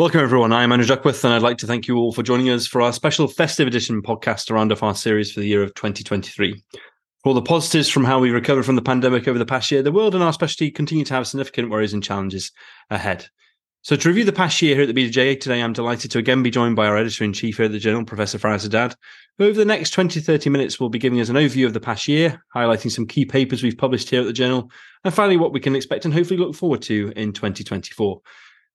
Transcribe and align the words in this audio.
Welcome, 0.00 0.20
everyone. 0.20 0.50
I'm 0.50 0.72
Andrew 0.72 0.86
Duckworth, 0.86 1.22
and 1.26 1.34
I'd 1.34 1.42
like 1.42 1.58
to 1.58 1.66
thank 1.66 1.86
you 1.86 1.98
all 1.98 2.10
for 2.10 2.22
joining 2.22 2.48
us 2.48 2.66
for 2.66 2.80
our 2.80 2.90
special 2.90 3.28
festive 3.28 3.68
edition 3.68 4.00
podcast 4.00 4.50
around 4.50 4.72
our 4.72 4.94
series 4.94 5.30
for 5.30 5.40
the 5.40 5.46
year 5.46 5.62
of 5.62 5.74
2023. 5.74 6.54
For 6.72 6.80
all 7.28 7.34
the 7.34 7.42
positives 7.42 7.90
from 7.90 8.04
how 8.06 8.18
we 8.18 8.30
recovered 8.30 8.64
from 8.64 8.76
the 8.76 8.82
pandemic 8.82 9.28
over 9.28 9.38
the 9.38 9.44
past 9.44 9.70
year, 9.70 9.82
the 9.82 9.92
world 9.92 10.14
and 10.14 10.24
our 10.24 10.32
specialty 10.32 10.70
continue 10.70 11.04
to 11.04 11.12
have 11.12 11.26
significant 11.26 11.68
worries 11.68 11.92
and 11.92 12.02
challenges 12.02 12.50
ahead. 12.88 13.28
So, 13.82 13.94
to 13.94 14.08
review 14.08 14.24
the 14.24 14.32
past 14.32 14.62
year 14.62 14.74
here 14.74 14.84
at 14.84 14.94
the 14.94 15.10
BJJ 15.10 15.38
today, 15.38 15.60
I'm 15.60 15.74
delighted 15.74 16.10
to 16.12 16.18
again 16.18 16.42
be 16.42 16.50
joined 16.50 16.76
by 16.76 16.86
our 16.86 16.96
editor 16.96 17.22
in 17.22 17.34
chief 17.34 17.58
here 17.58 17.66
at 17.66 17.72
the 17.72 17.78
Journal, 17.78 18.06
Professor 18.06 18.38
Fares 18.38 18.62
Haddad, 18.62 18.94
who 19.36 19.44
over 19.44 19.58
the 19.58 19.66
next 19.66 19.90
20 19.90 20.18
30 20.18 20.48
minutes 20.48 20.80
will 20.80 20.88
be 20.88 20.98
giving 20.98 21.20
us 21.20 21.28
an 21.28 21.36
overview 21.36 21.66
of 21.66 21.74
the 21.74 21.78
past 21.78 22.08
year, 22.08 22.42
highlighting 22.56 22.90
some 22.90 23.06
key 23.06 23.26
papers 23.26 23.62
we've 23.62 23.76
published 23.76 24.08
here 24.08 24.22
at 24.22 24.26
the 24.26 24.32
Journal, 24.32 24.70
and 25.04 25.12
finally 25.12 25.36
what 25.36 25.52
we 25.52 25.60
can 25.60 25.76
expect 25.76 26.06
and 26.06 26.14
hopefully 26.14 26.40
look 26.40 26.54
forward 26.54 26.80
to 26.80 27.12
in 27.16 27.34
2024. 27.34 28.22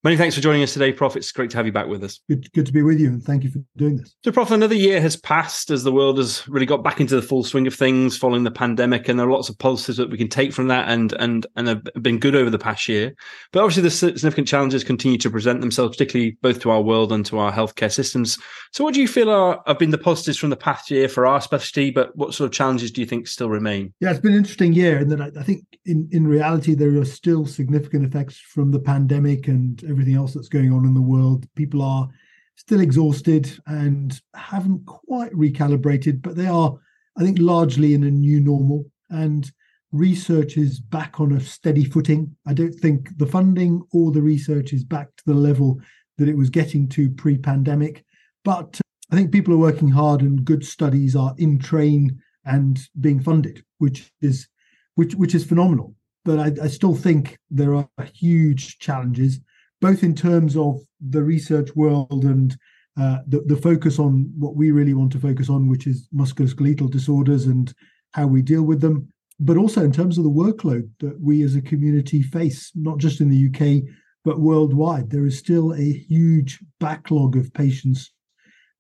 Many 0.06 0.18
thanks 0.18 0.36
for 0.36 0.42
joining 0.42 0.62
us 0.62 0.72
today, 0.72 0.94
Prof. 0.94 1.16
It's 1.16 1.32
great 1.32 1.50
to 1.50 1.58
have 1.58 1.66
you 1.66 1.72
back 1.72 1.88
with 1.88 2.04
us. 2.04 2.20
Good, 2.30 2.54
good 2.54 2.68
to 2.68 2.72
be 2.72 2.84
with 2.84 3.00
you, 3.00 3.08
and 3.08 3.24
thank 3.24 3.44
you 3.44 3.50
for 3.50 3.58
doing 3.76 3.98
this. 3.98 4.16
So, 4.24 4.32
Prof, 4.32 4.52
another 4.52 4.76
year 4.76 5.02
has 5.02 5.16
passed 5.16 5.72
as 5.72 5.84
the 5.84 5.92
world 5.92 6.20
has 6.20 6.48
really 6.48 6.68
got 6.68 6.84
back 6.84 7.02
into 7.02 7.16
the 7.16 7.24
full 7.24 7.44
swing 7.44 7.66
of 7.66 7.74
things 7.74 8.16
following 8.16 8.44
the 8.44 8.52
pandemic, 8.52 9.10
and 9.10 9.18
there 9.18 9.28
are 9.28 9.32
lots 9.32 9.50
of 9.50 9.58
positives 9.58 9.98
that 9.98 10.12
we 10.12 10.18
can 10.20 10.28
take 10.28 10.54
from 10.54 10.68
that, 10.68 10.90
and 10.90 11.14
and 11.14 11.48
and 11.56 11.68
have 11.68 11.82
been 12.04 12.20
good 12.20 12.36
over 12.36 12.52
the 12.52 12.60
past 12.60 12.88
year. 12.88 13.16
But 13.52 13.64
obviously, 13.64 13.82
the 13.82 13.90
significant 13.90 14.48
challenges 14.48 14.84
continue 14.84 15.18
to 15.18 15.30
present 15.32 15.62
themselves, 15.62 15.98
particularly 15.98 16.38
both 16.40 16.60
to 16.60 16.70
our 16.70 16.84
world 16.84 17.12
and 17.12 17.26
to 17.26 17.40
our 17.40 17.52
healthcare 17.52 17.92
systems. 17.92 18.38
So, 18.74 18.84
what 18.84 18.94
do 18.94 19.02
you 19.02 19.08
feel 19.08 19.32
are 19.32 19.64
have 19.66 19.80
been 19.80 19.90
the 19.90 19.98
positives 19.98 20.38
from 20.38 20.52
the 20.52 20.56
past 20.56 20.92
year 20.92 21.10
for 21.10 21.26
our 21.26 21.42
specialty? 21.42 21.90
But 21.90 22.16
what 22.16 22.36
sort 22.36 22.46
of 22.46 22.54
challenges 22.54 22.92
do 22.92 23.02
you 23.02 23.08
think 23.08 23.28
still 23.28 23.50
remain? 23.50 23.92
Yeah, 24.00 24.12
it's 24.12 24.20
been 24.20 24.34
an 24.34 24.38
interesting 24.38 24.74
year, 24.74 25.00
and 25.00 25.12
that 25.12 25.20
I, 25.20 25.32
I 25.40 25.42
think 25.42 25.64
in 25.88 26.08
in 26.12 26.28
reality 26.28 26.76
there 26.76 26.96
are 27.00 27.06
still 27.06 27.48
significant 27.48 28.06
effects 28.06 28.38
from 28.38 28.70
the 28.70 28.80
pandemic 28.80 29.48
and 29.48 29.82
everything 29.96 30.16
else 30.16 30.34
that's 30.34 30.50
going 30.50 30.74
on 30.74 30.84
in 30.84 30.94
the 30.94 31.02
world. 31.02 31.48
People 31.56 31.82
are 31.82 32.10
still 32.58 32.82
exhausted 32.82 33.50
and 33.68 34.20
haven't 34.36 34.86
quite 34.86 35.32
recalibrated, 35.32 36.22
but 36.22 36.36
they 36.36 36.48
are, 36.48 36.78
I 37.18 37.24
think, 37.24 37.38
largely 37.40 37.94
in 37.94 38.04
a 38.04 38.12
new 38.12 38.42
normal. 38.42 38.86
And 39.10 39.50
research 39.94 40.58
is 40.58 40.82
back 40.82 41.22
on 41.22 41.32
a 41.32 41.40
steady 41.40 41.86
footing. 41.86 42.36
I 42.46 42.54
don't 42.54 42.76
think 42.76 43.18
the 43.18 43.26
funding 43.26 43.82
or 43.94 44.12
the 44.12 44.22
research 44.22 44.74
is 44.74 44.84
back 44.84 45.16
to 45.16 45.24
the 45.26 45.34
level 45.34 45.80
that 46.18 46.28
it 46.28 46.36
was 46.36 46.50
getting 46.50 46.90
to 46.90 47.10
pre 47.10 47.38
pandemic. 47.38 48.04
But 48.44 48.80
I 49.12 49.16
think 49.16 49.32
people 49.32 49.54
are 49.54 49.70
working 49.70 49.90
hard 49.90 50.22
and 50.22 50.44
good 50.44 50.66
studies 50.66 51.16
are 51.16 51.34
in 51.38 51.58
train 51.58 52.20
and 52.44 52.80
being 53.00 53.22
funded, 53.22 53.64
which 53.78 54.12
is 54.22 54.48
which 54.96 55.16
which 55.16 55.36
is 55.36 55.46
phenomenal. 55.46 55.96
But 56.26 56.40
I, 56.40 56.66
I 56.66 56.68
still 56.68 56.96
think 56.96 57.38
there 57.50 57.76
are 57.76 57.88
huge 58.14 58.80
challenges 58.80 59.40
both 59.82 60.04
in 60.04 60.16
terms 60.16 60.56
of 60.56 60.80
the 61.10 61.22
research 61.22 61.76
world 61.76 62.24
and 62.24 62.58
uh, 62.98 63.18
the, 63.28 63.42
the 63.42 63.58
focus 63.58 64.00
on 64.00 64.32
what 64.38 64.56
we 64.56 64.72
really 64.72 64.94
want 64.94 65.12
to 65.12 65.20
focus 65.20 65.50
on, 65.50 65.68
which 65.68 65.86
is 65.86 66.08
musculoskeletal 66.16 66.90
disorders 66.90 67.46
and 67.46 67.74
how 68.14 68.26
we 68.26 68.42
deal 68.42 68.64
with 68.64 68.80
them, 68.80 69.08
but 69.40 69.58
also 69.58 69.84
in 69.84 69.92
terms 69.92 70.18
of 70.18 70.24
the 70.24 70.30
workload 70.30 70.90
that 71.00 71.20
we 71.20 71.44
as 71.44 71.56
a 71.56 71.62
community 71.62 72.22
face, 72.22 72.72
not 72.74 72.98
just 72.98 73.20
in 73.20 73.30
the 73.30 73.50
UK, 73.50 73.84
but 74.24 74.40
worldwide. 74.40 75.10
There 75.10 75.26
is 75.26 75.38
still 75.38 75.74
a 75.74 75.94
huge 75.94 76.60
backlog 76.80 77.36
of 77.36 77.54
patients 77.54 78.12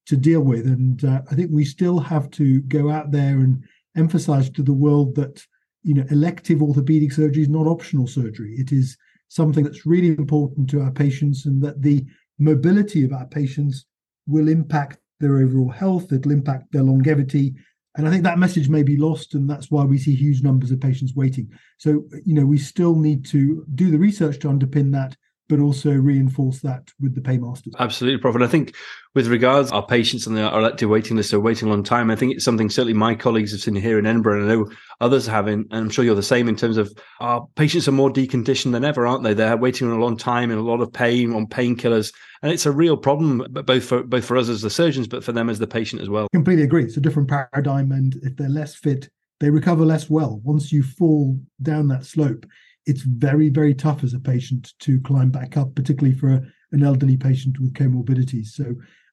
to 0.07 0.16
deal 0.16 0.41
with. 0.41 0.66
And 0.66 1.03
uh, 1.03 1.21
I 1.29 1.35
think 1.35 1.51
we 1.51 1.66
still 1.66 1.99
have 1.99 2.29
to 2.31 2.61
go 2.61 2.89
out 2.89 3.11
there 3.11 3.39
and 3.39 3.63
emphasize 3.97 4.49
to 4.51 4.63
the 4.63 4.73
world 4.73 5.16
that 5.16 5.43
you 5.83 5.93
know 5.93 6.05
elective 6.09 6.61
orthopedic 6.61 7.11
surgery 7.11 7.43
is 7.43 7.49
not 7.49 7.67
optional 7.67 8.07
surgery. 8.07 8.55
It 8.57 8.71
is 8.71 8.97
something 9.28 9.64
that's 9.64 9.86
really 9.86 10.09
important 10.09 10.70
to 10.70 10.81
our 10.81 10.92
patients 10.92 11.45
and 11.45 11.62
that 11.64 11.81
the 11.81 12.06
mobility 12.40 13.04
of 13.04 13.14
our 13.14 13.26
patients 13.26 13.86
will 14.28 14.48
impact 14.48 15.00
their 15.20 15.38
overall 15.38 15.70
health, 15.70 16.12
it'll 16.12 16.31
impact 16.31 16.72
their 16.72 16.84
longevity. 16.84 17.56
And 17.98 18.08
I 18.08 18.12
think 18.12 18.23
that 18.23 18.40
message 18.40 18.68
may 18.68 18.84
be 18.84 18.98
lost, 18.98 19.36
and 19.36 19.50
that's 19.50 19.72
why 19.72 19.84
we 19.86 19.98
see 19.98 20.14
huge 20.14 20.44
numbers 20.44 20.72
of 20.72 20.81
patients 20.81 21.16
waiting. 21.16 21.50
So, 21.78 22.06
you 22.25 22.34
know, 22.34 22.46
we 22.46 22.58
still 22.58 22.96
need 22.96 23.25
to 23.28 23.66
do 23.75 23.90
the 23.90 23.97
research 23.97 24.40
to 24.40 24.50
underpin 24.50 24.91
that 24.91 25.16
but 25.47 25.59
also 25.59 25.91
reinforce 25.91 26.59
that 26.61 26.91
with 27.00 27.16
the 27.16 27.22
paymasters. 27.22 27.73
Absolutely, 27.79 28.19
Prof. 28.19 28.35
And 28.35 28.44
I 28.44 28.47
think 28.47 28.75
with 29.13 29.28
regards 29.28 29.72
our 29.72 29.85
patients 29.85 30.28
on 30.28 30.33
the 30.33 30.41
elective 30.41 30.89
waiting 30.89 31.17
list 31.17 31.33
are 31.33 31.39
waiting 31.39 31.67
a 31.67 31.72
long 31.72 31.83
time, 31.83 32.09
I 32.09 32.16
think 32.16 32.33
it's 32.33 32.45
something 32.45 32.69
certainly 32.69 32.94
my 32.94 33.16
colleagues 33.16 33.51
have 33.51 33.61
seen 33.61 33.75
here 33.75 34.00
in 34.00 34.05
Edinburgh, 34.05 34.41
and 34.41 34.51
I 34.51 34.55
know 34.55 34.72
others 35.01 35.28
have, 35.28 35.47
and 35.47 35.66
I'm 35.72 35.89
sure 35.89 36.03
you're 36.03 36.16
the 36.16 36.23
same 36.23 36.47
in 36.47 36.55
terms 36.55 36.78
of 36.78 36.91
our 37.19 37.47
patients 37.55 37.88
are 37.88 37.94
more 37.94 38.11
deconditioned 38.11 38.72
than 38.72 38.85
ever, 38.85 39.05
aren't 39.05 39.23
they? 39.23 39.34
They're 39.34 39.57
waiting 39.57 39.91
a 39.91 39.95
long 39.95 40.17
time 40.17 40.51
in 40.51 40.57
a 40.57 40.63
lot 40.63 40.81
of 40.81 40.91
pain 40.91 41.34
on 41.34 41.47
painkillers, 41.47 42.13
and 42.41 42.51
it's 42.51 42.66
a 42.66 42.72
real 42.72 42.97
problem 42.97 43.45
But 43.50 43.66
both 43.66 43.85
for 43.85 44.03
both 44.03 44.25
for 44.25 44.38
us 44.38 44.50
as 44.50 44.61
the 44.61 44.69
surgeons, 44.69 45.07
but 45.07 45.23
for 45.23 45.31
them 45.31 45.50
as 45.50 45.59
the 45.59 45.67
patient 45.67 46.01
as 46.01 46.09
well. 46.09 46.28
Completely 46.34 46.63
agree. 46.63 46.84
It's 46.84 46.97
a 46.97 47.01
different 47.01 47.29
paradigm, 47.29 47.91
and 47.91 48.16
if 48.23 48.35
they're 48.35 48.50
less 48.50 48.75
fit, 48.75 49.09
they 49.39 49.50
recover 49.50 49.85
less 49.85 50.09
well. 50.09 50.41
Once 50.44 50.72
you 50.72 50.81
fall 50.81 51.39
down 51.61 51.88
that 51.89 52.05
slope, 52.05 52.45
it's 52.85 53.01
very, 53.01 53.50
very 53.50 53.73
tough 53.73 54.03
as 54.03 54.13
a 54.13 54.19
patient 54.19 54.73
to 54.79 55.00
climb 55.01 55.31
back 55.31 55.57
up, 55.57 55.75
particularly 55.75 56.18
for 56.18 56.29
a, 56.29 56.41
an 56.72 56.84
elderly 56.84 57.18
patient 57.18 57.59
with 57.59 57.73
comorbidities. 57.73 58.47
So 58.47 58.66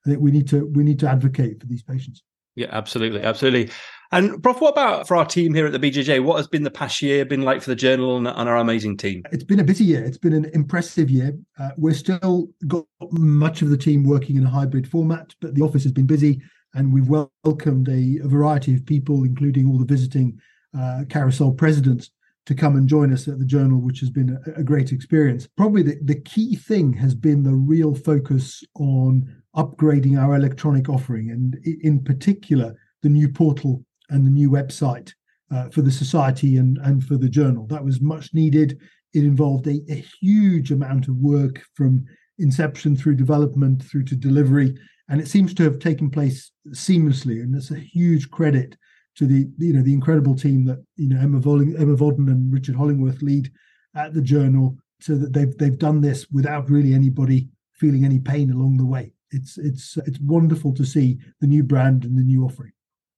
I 0.05 0.09
think 0.09 0.21
we 0.21 0.31
need 0.31 0.47
to 0.49 0.65
we 0.65 0.83
need 0.83 0.99
to 0.99 1.09
advocate 1.09 1.59
for 1.59 1.67
these 1.67 1.83
patients. 1.83 2.23
Yeah, 2.55 2.67
absolutely, 2.71 3.21
absolutely. 3.23 3.71
And 4.11 4.43
Prof, 4.43 4.61
what 4.61 4.73
about 4.73 5.07
for 5.07 5.17
our 5.17 5.25
team 5.25 5.55
here 5.55 5.65
at 5.65 5.71
the 5.71 5.79
BJJ? 5.79 6.23
What 6.23 6.37
has 6.37 6.47
been 6.47 6.61
the 6.61 6.69
past 6.69 7.01
year 7.01 7.25
been 7.25 7.41
like 7.41 7.63
for 7.63 7.71
the 7.71 7.75
journal 7.75 8.15
and, 8.15 8.27
and 8.27 8.47
our 8.47 8.57
amazing 8.57 8.97
team? 8.97 9.23
It's 9.31 9.43
been 9.43 9.59
a 9.59 9.63
busy 9.63 9.85
year. 9.85 10.03
It's 10.03 10.19
been 10.19 10.33
an 10.33 10.45
impressive 10.53 11.09
year. 11.09 11.35
Uh, 11.59 11.71
we're 11.77 11.95
still 11.95 12.49
got 12.67 12.85
much 13.11 13.63
of 13.63 13.69
the 13.69 13.77
team 13.77 14.03
working 14.03 14.35
in 14.35 14.45
a 14.45 14.49
hybrid 14.49 14.87
format, 14.87 15.33
but 15.41 15.55
the 15.55 15.63
office 15.63 15.81
has 15.81 15.91
been 15.91 16.05
busy, 16.05 16.43
and 16.75 16.93
we've 16.93 17.09
welcomed 17.09 17.87
a, 17.89 18.19
a 18.23 18.27
variety 18.27 18.75
of 18.75 18.85
people, 18.85 19.23
including 19.23 19.67
all 19.67 19.79
the 19.79 19.85
visiting 19.85 20.39
uh, 20.77 21.05
carousel 21.09 21.53
presidents 21.53 22.11
to 22.45 22.55
come 22.55 22.75
and 22.75 22.89
join 22.89 23.13
us 23.13 23.27
at 23.27 23.39
the 23.39 23.45
journal, 23.45 23.79
which 23.79 23.99
has 24.01 24.09
been 24.09 24.37
a, 24.45 24.59
a 24.59 24.63
great 24.63 24.91
experience. 24.91 25.47
Probably 25.55 25.81
the, 25.81 25.97
the 26.03 26.19
key 26.21 26.55
thing 26.55 26.93
has 26.93 27.15
been 27.15 27.43
the 27.43 27.55
real 27.55 27.95
focus 27.95 28.63
on 28.75 29.33
upgrading 29.55 30.19
our 30.19 30.35
electronic 30.35 30.89
offering, 30.89 31.31
and 31.31 31.55
in 31.81 32.03
particular, 32.03 32.75
the 33.01 33.09
new 33.09 33.29
portal 33.29 33.85
and 34.09 34.25
the 34.25 34.31
new 34.31 34.49
website 34.49 35.13
uh, 35.51 35.69
for 35.69 35.81
the 35.81 35.91
society 35.91 36.57
and, 36.57 36.77
and 36.79 37.03
for 37.05 37.17
the 37.17 37.29
journal. 37.29 37.67
That 37.67 37.83
was 37.83 38.01
much 38.01 38.33
needed. 38.33 38.79
It 39.13 39.23
involved 39.23 39.67
a, 39.67 39.79
a 39.89 40.03
huge 40.21 40.71
amount 40.71 41.07
of 41.07 41.15
work 41.17 41.61
from 41.75 42.05
inception 42.39 42.95
through 42.95 43.15
development 43.15 43.83
through 43.83 44.05
to 44.05 44.15
delivery, 44.15 44.75
and 45.09 45.21
it 45.21 45.27
seems 45.27 45.53
to 45.53 45.63
have 45.63 45.79
taken 45.79 46.09
place 46.09 46.51
seamlessly. 46.69 47.41
And 47.41 47.53
that's 47.53 47.71
a 47.71 47.79
huge 47.79 48.29
credit 48.31 48.75
to 49.15 49.25
the 49.25 49.47
you 49.57 49.73
know 49.73 49.81
the 49.81 49.93
incredible 49.93 50.35
team 50.35 50.65
that 50.65 50.83
you 50.95 51.09
know 51.09 51.19
Emma, 51.19 51.39
Voling, 51.39 51.79
Emma 51.79 51.95
Vodden 51.95 52.29
and 52.29 52.51
Richard 52.51 52.75
Hollingworth 52.75 53.21
lead 53.21 53.51
at 53.95 54.13
the 54.13 54.21
journal, 54.21 54.77
so 54.99 55.15
that 55.15 55.33
they've 55.33 55.57
they've 55.57 55.77
done 55.77 56.01
this 56.01 56.27
without 56.31 56.69
really 56.69 56.93
anybody 56.93 57.49
feeling 57.73 58.05
any 58.05 58.19
pain 58.19 58.51
along 58.51 58.77
the 58.77 58.85
way. 58.85 59.13
It's 59.31 59.57
it's 59.57 59.97
it's 59.97 60.19
wonderful 60.19 60.73
to 60.73 60.85
see 60.85 61.19
the 61.41 61.47
new 61.47 61.63
brand 61.63 62.05
and 62.05 62.17
the 62.17 62.23
new 62.23 62.43
offering. 62.43 62.73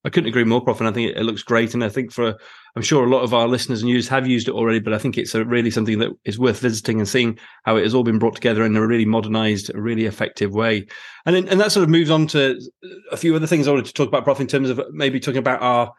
I 0.06 0.10
couldn't 0.10 0.30
agree 0.30 0.44
more, 0.44 0.62
Prof. 0.62 0.80
And 0.80 0.88
I 0.88 0.92
think 0.92 1.16
it, 1.16 1.24
looks 1.24 1.42
great. 1.42 1.74
And 1.74 1.84
I 1.84 1.90
think 1.90 2.12
for, 2.12 2.38
I'm 2.76 2.82
sure 2.84 3.04
a 3.04 3.10
lot 3.10 3.24
of 3.24 3.34
our 3.34 3.48
listeners 3.48 3.82
and 3.82 3.90
users 3.90 4.08
have 4.10 4.28
used 4.28 4.48
it 4.48 4.54
already, 4.54 4.80
but 4.80 4.94
I 4.94 5.00
think 5.00 5.18
it's 5.18 5.34
really 5.34 5.72
something 5.72 5.98
that 5.98 6.12
is 6.26 6.38
worth 6.38 6.60
visiting 6.60 7.00
and 7.00 7.10
seeing 7.10 7.40
how 7.64 7.76
it 7.78 7.84
has 7.84 7.96
all 7.96 8.04
been 8.04 8.20
brought 8.20 8.36
together 8.36 8.64
in 8.64 8.78
a 8.78 8.86
really 8.86 9.06
modernized, 9.06 9.72
really 9.74 10.06
effective 10.06 10.54
way. 10.54 10.86
And 11.26 11.36
and 11.36 11.60
that 11.60 11.72
sort 11.72 11.84
of 11.84 11.90
moves 11.90 12.12
on 12.12 12.28
to 12.28 12.62
a 13.12 13.18
few 13.18 13.36
other 13.36 13.48
things 13.48 13.68
I 13.68 13.72
wanted 13.72 13.88
to 13.88 13.94
talk 13.94 14.08
about, 14.08 14.24
Prof, 14.24 14.40
in 14.40 14.48
terms 14.48 14.70
of 14.70 14.80
maybe 14.92 15.20
talking 15.20 15.40
about 15.40 15.64
our 15.64 15.92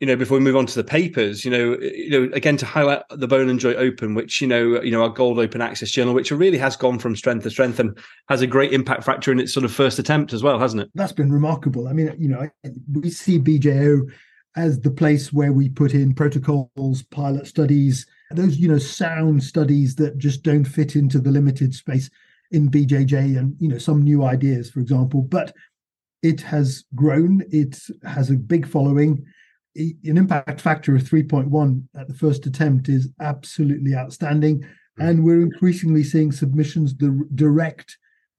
you 0.00 0.06
know, 0.06 0.16
before 0.16 0.38
we 0.38 0.44
move 0.44 0.56
on 0.56 0.66
to 0.66 0.74
the 0.74 0.84
papers, 0.84 1.44
you 1.44 1.50
know, 1.50 1.74
uh, 1.74 1.78
you 1.80 2.10
know, 2.10 2.34
again 2.34 2.56
to 2.58 2.66
highlight 2.66 3.02
the 3.10 3.26
Bone 3.26 3.48
and 3.48 3.58
Joint 3.58 3.78
Open, 3.78 4.14
which 4.14 4.40
you 4.40 4.46
know, 4.46 4.82
you 4.82 4.90
know, 4.90 5.02
our 5.02 5.08
Gold 5.08 5.38
Open 5.38 5.60
Access 5.60 5.90
Journal, 5.90 6.14
which 6.14 6.30
really 6.30 6.58
has 6.58 6.76
gone 6.76 6.98
from 6.98 7.16
strength 7.16 7.44
to 7.44 7.50
strength 7.50 7.80
and 7.80 7.98
has 8.28 8.42
a 8.42 8.46
great 8.46 8.72
impact 8.72 9.04
factor 9.04 9.32
in 9.32 9.40
its 9.40 9.52
sort 9.52 9.64
of 9.64 9.72
first 9.72 9.98
attempt 9.98 10.32
as 10.32 10.42
well, 10.42 10.58
hasn't 10.58 10.82
it? 10.82 10.90
That's 10.94 11.12
been 11.12 11.32
remarkable. 11.32 11.88
I 11.88 11.92
mean, 11.92 12.14
you 12.18 12.28
know, 12.28 12.48
we 12.92 13.10
see 13.10 13.38
BJO 13.38 14.10
as 14.56 14.80
the 14.80 14.90
place 14.90 15.32
where 15.32 15.52
we 15.52 15.68
put 15.68 15.94
in 15.94 16.14
protocols, 16.14 17.02
pilot 17.10 17.46
studies, 17.46 18.06
those 18.32 18.58
you 18.58 18.68
know, 18.68 18.78
sound 18.78 19.42
studies 19.42 19.94
that 19.96 20.18
just 20.18 20.42
don't 20.42 20.64
fit 20.64 20.96
into 20.96 21.18
the 21.18 21.30
limited 21.30 21.74
space 21.74 22.10
in 22.50 22.70
BJJ, 22.70 23.38
and 23.38 23.56
you 23.58 23.68
know, 23.68 23.78
some 23.78 24.02
new 24.02 24.24
ideas, 24.24 24.70
for 24.70 24.80
example, 24.80 25.22
but 25.22 25.54
it 26.22 26.40
has 26.40 26.84
grown. 26.94 27.42
It 27.50 27.78
has 28.04 28.30
a 28.30 28.36
big 28.36 28.66
following 28.66 29.24
an 29.78 30.18
impact 30.18 30.60
factor 30.60 30.94
of 30.94 31.02
3.1 31.02 31.82
at 31.98 32.08
the 32.08 32.14
first 32.14 32.46
attempt 32.46 32.88
is 32.88 33.08
absolutely 33.20 33.94
outstanding. 33.94 34.64
Hmm. 34.96 35.02
And 35.02 35.24
we're 35.24 35.42
increasingly 35.42 36.04
seeing 36.04 36.32
submissions 36.32 36.92
direct 36.92 37.96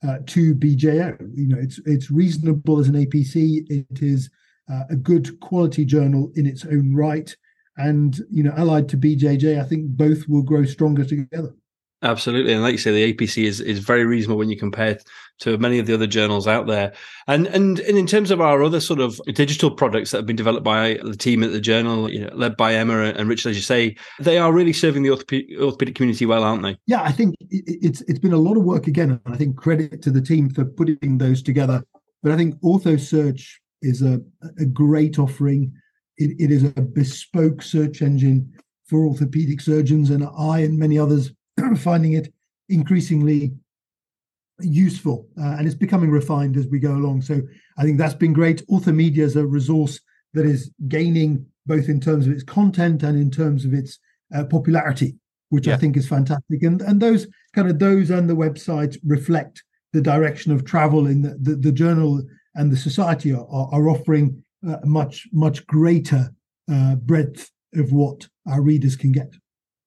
uh, 0.08 0.18
to 0.28 0.56
BJO. 0.56 1.18
You 1.36 1.48
know, 1.48 1.58
it's 1.60 1.80
it's 1.86 2.12
reasonable 2.12 2.80
as 2.80 2.88
an 2.88 2.96
APC. 2.96 3.66
It 3.70 4.02
is 4.02 4.30
uh, 4.72 4.84
a 4.90 4.96
good 4.96 5.40
quality 5.40 5.86
journal 5.86 6.32
in 6.36 6.46
its 6.46 6.66
own 6.66 6.96
right, 6.96 7.36
and 7.78 8.18
you 8.30 8.44
know, 8.44 8.54
allied 8.56 8.88
to 8.90 8.98
BJJ, 8.98 9.60
I 9.60 9.64
think 9.64 9.88
both 9.88 10.28
will 10.28 10.44
grow 10.44 10.66
stronger 10.66 11.06
together. 11.06 11.54
Absolutely, 12.02 12.54
and 12.54 12.62
like 12.62 12.72
you 12.72 12.78
say, 12.78 12.92
the 12.92 13.14
APC 13.14 13.44
is 13.44 13.60
is 13.60 13.80
very 13.80 14.06
reasonable 14.06 14.38
when 14.38 14.50
you 14.50 14.58
compare 14.58 14.98
to 15.40 15.58
many 15.58 15.80
of 15.80 15.86
the 15.86 15.94
other 15.94 16.08
journals 16.08 16.48
out 16.48 16.66
there. 16.66 16.94
And 17.28 17.48
and, 17.48 17.80
and 17.80 17.98
in 17.98 18.08
terms 18.08 18.32
of 18.32 18.40
our 18.40 18.64
other 18.64 18.80
sort 18.80 19.02
of 19.02 19.20
digital 19.34 19.70
products 19.70 20.12
that 20.12 20.18
have 20.18 20.26
been 20.26 20.38
developed 20.38 20.64
by 20.64 20.98
the 21.04 21.18
team 21.18 21.44
at 21.44 21.52
the 21.52 21.60
journal, 21.60 22.10
you 22.10 22.22
know, 22.22 22.34
led 22.34 22.56
by 22.56 22.74
Emma 22.74 23.04
and 23.04 23.28
Richard, 23.28 23.50
as 23.50 23.58
you 23.58 23.62
say, 23.62 23.98
they 24.20 24.38
are 24.38 24.54
really 24.54 24.72
serving 24.72 25.04
the 25.04 25.12
orthopedic, 25.12 25.96
community 25.96 26.26
well, 26.26 26.44
aren't 26.44 26.64
they? 26.64 26.78
Yeah, 26.86 27.02
I 27.02 27.12
think 27.12 27.36
it's 27.50 28.00
it's 28.02 28.20
been 28.20 28.34
a 28.34 28.38
lot 28.38 28.56
of 28.56 28.64
work 28.64 28.88
again, 28.88 29.20
and 29.26 29.34
I 29.34 29.38
think 29.38 29.58
credit 29.58 30.02
to 30.04 30.12
the 30.12 30.22
team 30.22 30.50
for 30.50 30.64
putting 30.64 31.18
those 31.18 31.44
together. 31.44 31.84
But 32.24 32.32
I 32.32 32.38
think 32.38 32.56
OrthoSearch 32.62 33.46
is 33.82 34.02
a 34.02 34.22
a 34.58 34.66
great 34.66 35.20
offering. 35.20 35.74
It, 36.18 36.40
it 36.40 36.52
is 36.52 36.64
a 36.64 36.82
bespoke 36.82 37.62
search 37.62 38.02
engine 38.02 38.54
for 38.86 39.06
orthopedic 39.06 39.60
surgeons, 39.60 40.12
and 40.12 40.26
I 40.38 40.60
and 40.60 40.80
many 40.80 40.98
others 40.98 41.32
finding 41.78 42.14
it 42.14 42.34
increasingly 42.70 43.52
useful 44.62 45.28
uh, 45.40 45.56
and 45.58 45.66
it's 45.66 45.76
becoming 45.76 46.12
refined 46.12 46.58
as 46.58 46.68
we 46.68 46.80
go 46.80 46.94
along. 46.94 47.22
So 47.22 47.42
I 47.78 47.84
think 47.84 47.98
that's 47.98 48.14
been 48.14 48.34
great. 48.34 48.66
Orthomedia 48.68 49.20
is 49.20 49.36
a 49.36 49.46
resource 49.46 50.00
that 50.34 50.46
is 50.46 50.72
gaining 50.88 51.46
both 51.66 51.90
in 51.90 52.00
terms 52.00 52.28
of 52.28 52.34
its 52.34 52.44
content 52.44 53.04
and 53.04 53.18
in 53.18 53.32
terms 53.32 53.66
of 53.66 53.74
its 53.74 54.00
uh, 54.36 54.44
popularity, 54.46 55.16
which 55.50 55.68
yeah. 55.68 55.76
I 55.76 55.78
think 55.78 55.98
is 55.98 56.08
fantastic. 56.08 56.64
And 56.64 56.82
and 56.82 57.02
those 57.02 57.28
kind 57.54 57.70
of 57.70 57.80
those 57.80 58.10
and 58.10 58.30
the 58.30 58.36
website 58.36 58.98
reflect 59.06 59.64
the 59.94 60.02
direction 60.02 60.52
of 60.52 60.66
travel 60.66 61.08
in 61.08 61.22
the, 61.22 61.38
the, 61.42 61.56
the 61.56 61.72
journal 61.72 62.22
and 62.56 62.72
the 62.72 62.78
society 62.78 63.34
are, 63.34 63.46
are 63.50 63.90
offering 63.90 64.44
uh, 64.68 64.78
much 64.84 65.28
much 65.32 65.66
greater 65.68 66.30
uh, 66.72 66.96
breadth 66.96 67.50
of 67.76 67.92
what 67.92 68.28
our 68.48 68.62
readers 68.62 68.96
can 68.96 69.12
get. 69.12 69.32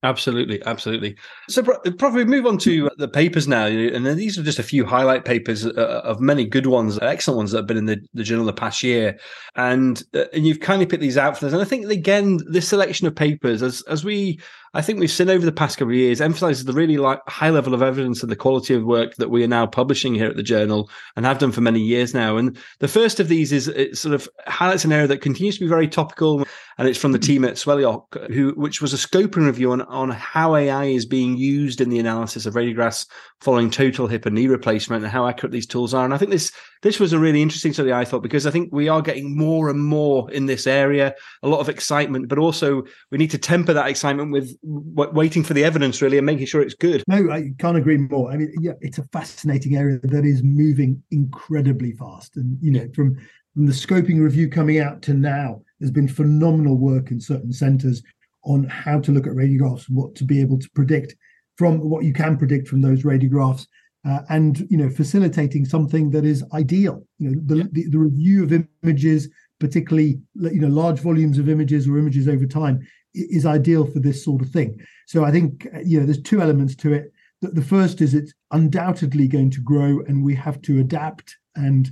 Absolutely, 0.03 0.61
absolutely. 0.65 1.15
So, 1.47 1.63
probably 1.63 2.25
move 2.25 2.45
on 2.45 2.57
to 2.59 2.89
the 2.97 3.07
papers 3.07 3.47
now, 3.47 3.67
and 3.67 4.05
these 4.05 4.37
are 4.37 4.43
just 4.43 4.59
a 4.59 4.63
few 4.63 4.85
highlight 4.85 5.23
papers 5.23 5.65
uh, 5.65 6.01
of 6.03 6.19
many 6.19 6.43
good 6.43 6.67
ones, 6.67 6.99
excellent 7.01 7.37
ones 7.37 7.51
that 7.51 7.59
have 7.59 7.67
been 7.67 7.77
in 7.77 7.85
the, 7.85 8.05
the 8.13 8.23
journal 8.23 8.43
the 8.43 8.51
past 8.51 8.83
year, 8.83 9.17
and 9.55 10.03
uh, 10.13 10.25
and 10.33 10.45
you've 10.45 10.59
kindly 10.59 10.85
picked 10.85 11.01
these 11.01 11.17
out 11.17 11.37
for 11.37 11.45
us. 11.45 11.53
And 11.53 11.61
I 11.61 11.65
think 11.65 11.89
again, 11.89 12.39
this 12.49 12.67
selection 12.67 13.07
of 13.07 13.15
papers, 13.15 13.63
as 13.63 13.81
as 13.83 14.03
we 14.03 14.41
I 14.75 14.81
think 14.81 14.99
we've 14.99 15.11
seen 15.11 15.29
over 15.29 15.45
the 15.45 15.51
past 15.51 15.77
couple 15.77 15.91
of 15.91 15.97
years 15.97 16.19
emphasizes 16.19 16.65
the 16.65 16.73
really 16.73 16.97
like 16.97 17.19
high 17.27 17.51
level 17.51 17.75
of 17.75 17.83
evidence 17.83 18.23
and 18.23 18.31
the 18.31 18.35
quality 18.35 18.73
of 18.73 18.83
work 18.83 19.15
that 19.17 19.29
we 19.29 19.43
are 19.43 19.47
now 19.47 19.67
publishing 19.67 20.15
here 20.15 20.27
at 20.27 20.35
the 20.35 20.41
journal 20.41 20.89
and 21.15 21.27
have 21.27 21.37
done 21.37 21.51
for 21.51 21.61
many 21.61 21.79
years 21.79 22.15
now. 22.15 22.37
And 22.37 22.57
the 22.79 22.87
first 22.87 23.19
of 23.19 23.27
these 23.27 23.51
is 23.51 23.67
it 23.67 23.97
sort 23.97 24.15
of 24.15 24.27
highlights 24.47 24.83
an 24.83 24.91
area 24.91 25.05
that 25.07 25.21
continues 25.21 25.55
to 25.55 25.63
be 25.63 25.69
very 25.69 25.87
topical, 25.87 26.43
and 26.79 26.87
it's 26.87 26.97
from 26.97 27.11
the 27.11 27.19
team 27.19 27.45
at 27.45 27.53
Swellyock, 27.53 28.31
who 28.33 28.53
which 28.55 28.81
was 28.81 28.93
a 28.93 28.97
scoping 28.97 29.45
review 29.45 29.71
on 29.71 29.83
on 29.83 30.09
how 30.09 30.55
AI 30.55 30.85
is 30.85 31.05
being 31.05 31.37
used 31.37 31.79
in 31.79 31.89
the 31.89 31.99
analysis 31.99 32.47
of 32.47 32.55
radiographs 32.55 33.05
following 33.41 33.69
total 33.69 34.07
hip 34.07 34.25
and 34.25 34.33
knee 34.33 34.47
replacement 34.47 35.03
and 35.03 35.11
how 35.11 35.27
accurate 35.27 35.51
these 35.51 35.67
tools 35.67 35.93
are. 35.93 36.03
And 36.03 36.15
I 36.15 36.17
think 36.17 36.31
this 36.31 36.51
this 36.83 36.99
was 36.99 37.13
a 37.13 37.19
really 37.19 37.41
interesting 37.41 37.73
study, 37.73 37.91
I 37.91 38.05
thought, 38.05 38.21
because 38.21 38.45
I 38.45 38.51
think 38.51 38.69
we 38.71 38.89
are 38.89 39.01
getting 39.01 39.35
more 39.35 39.69
and 39.69 39.83
more 39.83 40.29
in 40.31 40.45
this 40.45 40.67
area, 40.67 41.15
a 41.41 41.47
lot 41.47 41.61
of 41.61 41.69
excitement, 41.69 42.27
but 42.27 42.37
also 42.37 42.83
we 43.09 43.17
need 43.17 43.31
to 43.31 43.37
temper 43.37 43.73
that 43.73 43.87
excitement 43.87 44.31
with 44.31 44.55
waiting 44.61 45.43
for 45.43 45.53
the 45.53 45.63
evidence, 45.63 46.01
really, 46.01 46.17
and 46.17 46.25
making 46.25 46.45
sure 46.45 46.61
it's 46.61 46.75
good. 46.75 47.03
No, 47.07 47.31
I 47.31 47.51
can't 47.57 47.77
agree 47.77 47.97
more. 47.97 48.31
I 48.31 48.37
mean, 48.37 48.53
yeah, 48.59 48.73
it's 48.81 48.97
a 48.97 49.05
fascinating 49.05 49.75
area 49.75 49.99
that 50.03 50.25
is 50.25 50.43
moving 50.43 51.01
incredibly 51.09 51.93
fast. 51.93 52.35
And, 52.35 52.57
you 52.61 52.71
know, 52.71 52.87
from, 52.93 53.15
from 53.53 53.65
the 53.65 53.71
scoping 53.71 54.21
review 54.21 54.49
coming 54.49 54.79
out 54.79 55.01
to 55.03 55.13
now, 55.13 55.61
there's 55.79 55.91
been 55.91 56.07
phenomenal 56.07 56.77
work 56.77 57.11
in 57.11 57.19
certain 57.19 57.53
centers 57.53 58.03
on 58.43 58.65
how 58.65 58.99
to 58.99 59.11
look 59.13 59.25
at 59.25 59.33
radiographs, 59.33 59.89
what 59.89 60.15
to 60.15 60.25
be 60.25 60.41
able 60.41 60.59
to 60.59 60.69
predict 60.71 61.15
from 61.57 61.79
what 61.79 62.03
you 62.03 62.11
can 62.11 62.37
predict 62.37 62.67
from 62.67 62.81
those 62.81 63.03
radiographs 63.03 63.67
uh, 64.05 64.19
and 64.29 64.67
you 64.69 64.77
know 64.77 64.89
facilitating 64.89 65.65
something 65.65 66.09
that 66.11 66.25
is 66.25 66.43
ideal. 66.53 67.05
You 67.19 67.31
know 67.31 67.41
the, 67.45 67.57
yeah. 67.57 67.63
the, 67.71 67.89
the, 67.89 67.99
review 67.99 68.43
of 68.43 68.53
images 68.83 69.29
particularly 69.59 70.19
you 70.35 70.61
know 70.61 70.67
large 70.67 70.99
volumes 70.99 71.37
of 71.37 71.47
images 71.47 71.87
or 71.87 71.97
images 71.97 72.27
over 72.27 72.45
time 72.45 72.85
is 73.13 73.45
ideal 73.45 73.85
for 73.85 73.99
this 73.99 74.23
sort 74.23 74.41
of 74.41 74.49
thing. 74.49 74.79
So 75.07 75.23
i 75.23 75.31
think 75.31 75.67
uh, 75.73 75.79
you 75.85 75.99
know 75.99 76.05
there's 76.05 76.21
two 76.21 76.41
elements 76.41 76.75
to 76.77 76.93
it. 76.93 77.13
The, 77.41 77.49
the 77.49 77.61
first 77.61 78.01
is 78.01 78.13
it's 78.13 78.33
undoubtedly 78.51 79.27
going 79.27 79.51
to 79.51 79.61
grow 79.61 80.01
and 80.07 80.23
we 80.23 80.35
have 80.35 80.61
to 80.63 80.79
adapt 80.79 81.35
and 81.55 81.91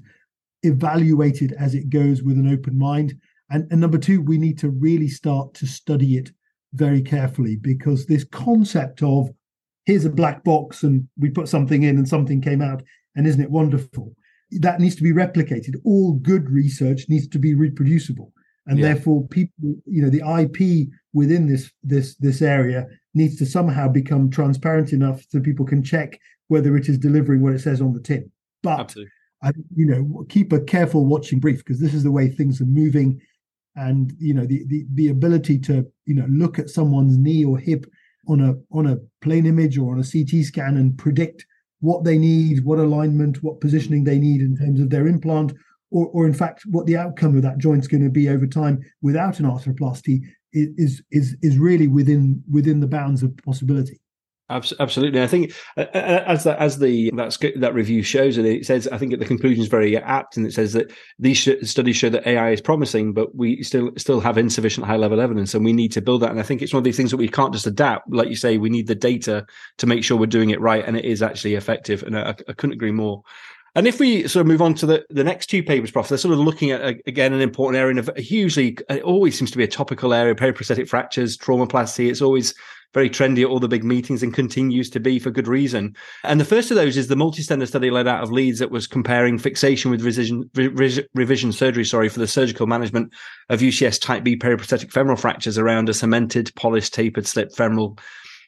evaluate 0.64 1.42
it 1.42 1.54
as 1.54 1.76
it 1.76 1.90
goes 1.90 2.24
with 2.24 2.38
an 2.38 2.52
open 2.52 2.78
mind. 2.78 3.16
And, 3.50 3.68
and 3.72 3.82
number 3.82 3.98
two 3.98 4.22
we 4.22 4.38
need 4.38 4.58
to 4.60 4.70
really 4.70 5.08
start 5.08 5.54
to 5.56 5.68
study 5.68 6.18
it 6.18 6.32
very 6.74 7.02
carefully 7.02 7.58
because 7.58 8.06
this 8.06 8.24
concept 8.24 9.04
of 9.04 9.30
here's 9.92 10.06
a 10.06 10.10
black 10.10 10.44
box 10.46 10.84
and 10.84 11.08
we 11.18 11.30
put 11.30 11.50
something 11.50 11.84
in 11.84 11.98
and 11.98 12.08
something 12.08 12.42
came 12.42 12.62
out. 12.62 12.82
And 13.16 13.28
isn't 13.28 13.42
it 13.42 13.52
wonderful? 13.52 14.16
That 14.52 14.80
needs 14.80 14.96
to 14.96 15.04
be 15.04 15.12
replicated. 15.12 15.76
All 15.84 16.14
good 16.14 16.50
research 16.50 17.06
needs 17.10 17.28
to 17.28 17.40
be 17.40 17.54
reproducible. 17.54 18.32
And 18.68 18.80
yeah. 18.80 18.94
therefore 18.94 19.28
people 19.28 19.76
you 19.86 20.02
know 20.02 20.10
the 20.10 20.24
ip 20.44 20.88
within 21.14 21.48
this 21.48 21.72
this 21.84 22.16
this 22.18 22.42
area 22.42 22.86
needs 23.14 23.36
to 23.38 23.46
somehow 23.46 23.88
become 23.90 24.30
transparent 24.30 24.94
enough 24.94 25.24
so 25.28 25.40
people 25.40 25.66
can 25.66 25.84
check 25.84 26.18
whether 26.48 26.78
it 26.78 26.88
is 26.88 26.98
delivering 26.98 27.42
what 27.42 27.54
it 27.54 27.60
says 27.60 27.82
on 27.82 27.94
the 27.94 28.00
tin. 28.00 28.32
But 28.64 28.80
Absolutely. 28.80 29.12
I, 29.44 29.52
you 29.76 29.88
know 29.88 30.26
keep 30.30 30.54
a 30.54 30.62
careful 30.62 31.06
watching 31.06 31.40
brief 31.40 31.58
because 31.58 31.80
this 31.82 31.94
is 31.94 32.04
the 32.04 32.12
way 32.12 32.30
things 32.30 32.62
are 32.62 32.66
moving. 32.66 33.20
And 33.76 34.14
you 34.20 34.34
know 34.34 34.46
the, 34.46 34.64
the 34.68 34.86
the 34.94 35.08
ability 35.10 35.58
to 35.68 35.86
you 36.06 36.16
know 36.16 36.28
look 36.30 36.60
at 36.60 36.70
someone's 36.70 37.18
knee 37.18 37.44
or 37.44 37.58
hip 37.58 37.86
on 38.28 38.42
a 38.42 38.56
on 38.72 38.88
a 38.88 38.98
plane 39.22 39.46
image 39.46 39.78
or 39.78 39.94
on 39.94 40.00
a 40.00 40.04
CT 40.04 40.46
scan 40.46 40.78
and 40.78 40.98
predict 40.98 41.46
what 41.80 42.04
they 42.04 42.18
need, 42.18 42.64
what 42.64 42.80
alignment, 42.80 43.42
what 43.44 43.60
positioning 43.60 44.04
they 44.04 44.20
need 44.20 44.42
in 44.42 44.56
terms 44.56 44.80
of 44.80 44.90
their 44.90 45.08
implant, 45.08 45.54
or, 45.90 46.08
or 46.08 46.28
in 46.28 46.34
fact 46.34 46.64
what 46.68 46.86
the 46.86 46.98
outcome 46.98 47.36
of 47.36 47.42
that 47.42 47.58
joint's 47.58 47.88
going 47.88 48.04
to 48.04 48.10
be 48.10 48.30
over 48.30 48.46
time 48.46 48.80
without 49.02 49.40
an 49.40 49.46
arthroplasty 49.46 50.22
is 50.54 51.02
is 51.12 51.38
is 51.42 51.58
really 51.58 51.88
within 51.88 52.44
within 52.50 52.80
the 52.80 52.88
bounds 52.88 53.24
of 53.24 53.36
possibility. 53.38 54.01
Absolutely, 54.80 55.22
I 55.22 55.28
think 55.28 55.54
uh, 55.78 55.86
uh, 55.94 55.98
uh, 55.98 56.24
as 56.28 56.46
as 56.46 56.80
the 56.80 57.12
that 57.16 57.38
that 57.58 57.74
review 57.74 58.04
shows, 58.04 58.38
and 58.38 58.46
it 58.46 58.66
says 58.66 58.88
I 58.88 58.98
think 58.98 59.18
the 59.18 59.26
conclusion 59.26 59.62
is 59.62 59.70
very 59.70 59.98
apt, 59.98 60.38
and 60.38 60.46
it 60.46 60.54
says 60.54 60.74
that 60.74 60.92
these 61.20 61.48
studies 61.70 61.96
show 61.96 62.10
that 62.10 62.28
AI 62.28 62.52
is 62.52 62.62
promising, 62.62 63.14
but 63.14 63.36
we 63.36 63.64
still 63.64 63.92
still 63.98 64.20
have 64.20 64.38
insufficient 64.38 64.86
high 64.86 64.98
level 64.98 65.22
evidence, 65.22 65.54
and 65.54 65.64
we 65.64 65.74
need 65.74 65.92
to 65.94 66.02
build 66.02 66.22
that. 66.22 66.32
And 66.32 66.40
I 66.40 66.44
think 66.44 66.62
it's 66.62 66.74
one 66.74 66.80
of 66.80 66.84
these 66.84 66.98
things 66.98 67.12
that 67.12 67.18
we 67.18 67.28
can't 67.28 67.54
just 67.54 67.68
adapt, 67.68 68.12
like 68.12 68.30
you 68.30 68.36
say, 68.36 68.58
we 68.58 68.70
need 68.70 68.88
the 68.88 68.96
data 68.96 69.46
to 69.78 69.88
make 69.88 70.04
sure 70.04 70.18
we're 70.18 70.26
doing 70.26 70.50
it 70.50 70.62
right, 70.62 70.86
and 70.86 70.98
it 70.98 71.06
is 71.06 71.22
actually 71.22 71.56
effective. 71.56 72.04
And 72.04 72.18
I, 72.18 72.30
I 72.30 72.54
couldn't 72.54 72.74
agree 72.74 72.92
more. 72.92 73.24
And 73.74 73.88
if 73.88 74.00
we 74.00 74.28
sort 74.28 74.42
of 74.42 74.48
move 74.48 74.62
on 74.62 74.74
to 74.76 74.86
the, 74.86 75.06
the 75.10 75.24
next 75.24 75.48
two 75.48 75.64
papers, 75.64 75.92
Prof, 75.92 76.10
they're 76.10 76.18
sort 76.18 76.34
of 76.34 76.40
looking 76.40 76.72
at, 76.72 76.82
again, 77.08 77.32
an 77.32 77.40
important 77.40 77.80
area 77.80 77.98
and 77.98 78.10
a 78.10 78.22
hugely, 78.22 78.78
it 78.90 79.02
always 79.04 79.38
seems 79.38 79.50
to 79.52 79.58
be 79.58 79.64
a 79.64 79.68
topical 79.68 80.14
area, 80.14 80.36
periprosthetic 80.36 80.90
fractures, 80.90 81.38
trauma, 81.38 81.66
traumaplasty. 81.66 82.10
It's 82.10 82.22
always 82.22 82.54
very 82.94 83.10
trendy 83.10 83.42
at 83.42 83.50
all 83.50 83.60
the 83.60 83.68
big 83.68 83.84
meetings 83.84 84.22
and 84.22 84.34
continues 84.34 84.90
to 84.90 85.00
be 85.00 85.20
for 85.20 85.32
good 85.32 85.48
reason. 85.48 85.96
And 86.24 86.40
the 86.40 86.46
first 86.46 86.72
of 86.72 86.76
those 86.76 86.98
is 86.98 87.08
the 87.08 87.16
multi-center 87.16 87.66
study 87.66 87.90
led 87.90 88.08
out 88.08 88.24
of 88.24 88.32
Leeds 88.32 88.60
that 88.60 88.72
was 88.72 88.88
comparing 88.88 89.38
fixation 89.38 89.92
with 89.92 90.02
revision, 90.02 90.50
re- 90.56 91.08
revision 91.14 91.52
surgery, 91.52 91.86
sorry, 91.86 92.10
for 92.10 92.20
the 92.20 92.28
surgical 92.28 92.68
management 92.68 93.14
of 93.50 93.62
UCS 93.62 94.02
type 94.02 94.24
B 94.24 94.38
periprosthetic 94.38 94.92
femoral 94.92 95.18
fractures 95.18 95.58
around 95.58 95.90
a 95.90 95.94
cemented, 95.94 96.52
polished, 96.56 96.94
tapered 96.94 97.28
slip 97.28 97.54
femoral 97.54 97.98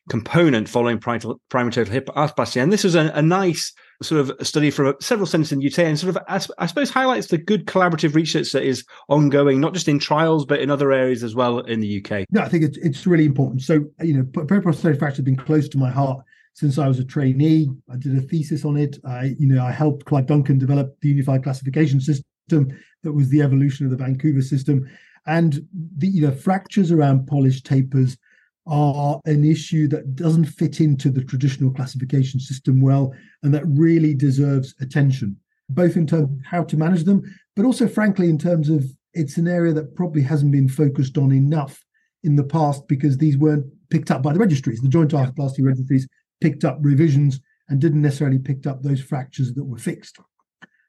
component 0.10 0.68
following 0.68 1.00
primary 1.00 1.72
total 1.72 1.94
hip 1.94 2.08
arthroplasty. 2.08 2.62
And 2.62 2.74
this 2.74 2.84
was 2.84 2.96
a, 2.96 3.12
a 3.14 3.22
nice 3.22 3.74
sort 4.03 4.22
of 4.22 4.31
a 4.39 4.45
study 4.45 4.69
from 4.72 4.95
several 5.01 5.25
centers 5.25 5.51
in 5.51 5.60
the 5.60 5.67
UK 5.67 5.79
and 5.79 6.00
sort 6.00 6.15
of, 6.15 6.24
I, 6.27 6.65
suppose, 6.65 6.89
highlights 6.89 7.27
the 7.27 7.38
good 7.38 7.65
collaborative 7.65 8.15
research 8.15 8.51
that 8.51 8.63
is 8.63 8.86
ongoing, 9.10 9.60
not 9.60 9.74
just 9.74 9.88
in 9.88 10.00
trials, 10.00 10.45
but 10.45 10.60
in 10.60 10.69
other 10.69 10.91
areas 10.91 11.24
as 11.24 11.36
well 11.36 11.60
in 11.60 11.79
the 11.79 12.03
UK. 12.03 12.25
No, 12.31 12.41
I 12.41 12.50
think 12.50 12.63
it's, 12.63 12.77
it's 12.77 13.07
really 13.07 13.25
important. 13.25 13.62
So, 13.62 13.86
you 14.01 14.17
know, 14.17 14.24
periprosthetic 14.24 15.00
fracture 15.00 15.17
has 15.17 15.25
been 15.25 15.36
close 15.36 15.67
to 15.69 15.77
my 15.77 15.89
heart 15.89 16.24
since 16.53 16.77
I 16.77 16.88
was 16.88 17.00
a 17.00 17.05
trainee. 17.05 17.69
I 17.91 17.98
did 17.98 18.17
a 18.17 18.22
thesis 18.22 18.65
on 18.65 18.77
it. 18.77 18.98
I, 19.05 19.36
you 19.39 19.48
know, 19.48 19.63
I 19.63 19.72
helped 19.72 20.05
Clive 20.05 20.27
Duncan 20.27 20.57
develop 20.57 21.00
the 21.01 21.10
unified 21.10 21.43
classification 21.43 22.00
system 22.00 22.24
that 23.03 23.13
was 23.13 23.29
the 23.29 23.41
evolution 23.41 23.86
of 23.86 23.91
the 23.91 23.98
Vancouver 23.98 24.41
system. 24.41 24.89
And 25.25 25.65
the 25.98 26.07
you 26.07 26.22
know, 26.22 26.31
fractures 26.31 26.91
around 26.91 27.27
polished 27.27 27.65
tapers 27.65 28.17
are 28.65 29.20
an 29.25 29.43
issue 29.43 29.88
that 29.89 30.15
doesn't 30.15 30.46
fit 30.46 30.79
into 30.79 31.10
the 31.10 31.24
traditional 31.24 31.72
classification 31.72 32.39
system 32.39 32.79
well 32.79 33.13
and 33.43 33.53
that 33.53 33.65
really 33.67 34.13
deserves 34.13 34.74
attention, 34.79 35.36
both 35.70 35.98
in 35.98 36.08
terms 36.08 36.24
of 36.24 36.46
how 36.46 36.63
to 36.63 36.77
manage 36.77 37.03
them, 37.03 37.22
but 37.55 37.65
also, 37.65 37.88
frankly, 37.88 38.29
in 38.29 38.38
terms 38.38 38.70
of 38.70 38.86
it's 39.13 39.38
an 39.38 39.48
area 39.48 39.74
that 39.74 39.96
probably 39.96 40.22
hasn't 40.22 40.51
been 40.51 40.70
focused 40.70 41.17
on 41.17 41.32
enough 41.32 41.84
in 42.24 42.36
the 42.36 42.43
past 42.43 42.88
because 42.88 43.17
these 43.17 43.38
weren't 43.38 43.65
picked 43.89 44.12
up 44.12 44.24
by 44.24 44.34
the 44.34 44.39
registries. 44.39 44.82
The 44.82 44.88
joint 44.88 45.12
arthroplasty 45.12 45.63
registries 45.63 46.08
picked 46.41 46.63
up 46.63 46.77
revisions 46.82 47.39
and 47.70 47.79
didn't 47.79 48.01
necessarily 48.01 48.39
pick 48.39 48.65
up 48.65 48.82
those 48.82 49.01
fractures 49.01 49.53
that 49.53 49.63
were 49.63 49.77
fixed. 49.77 50.17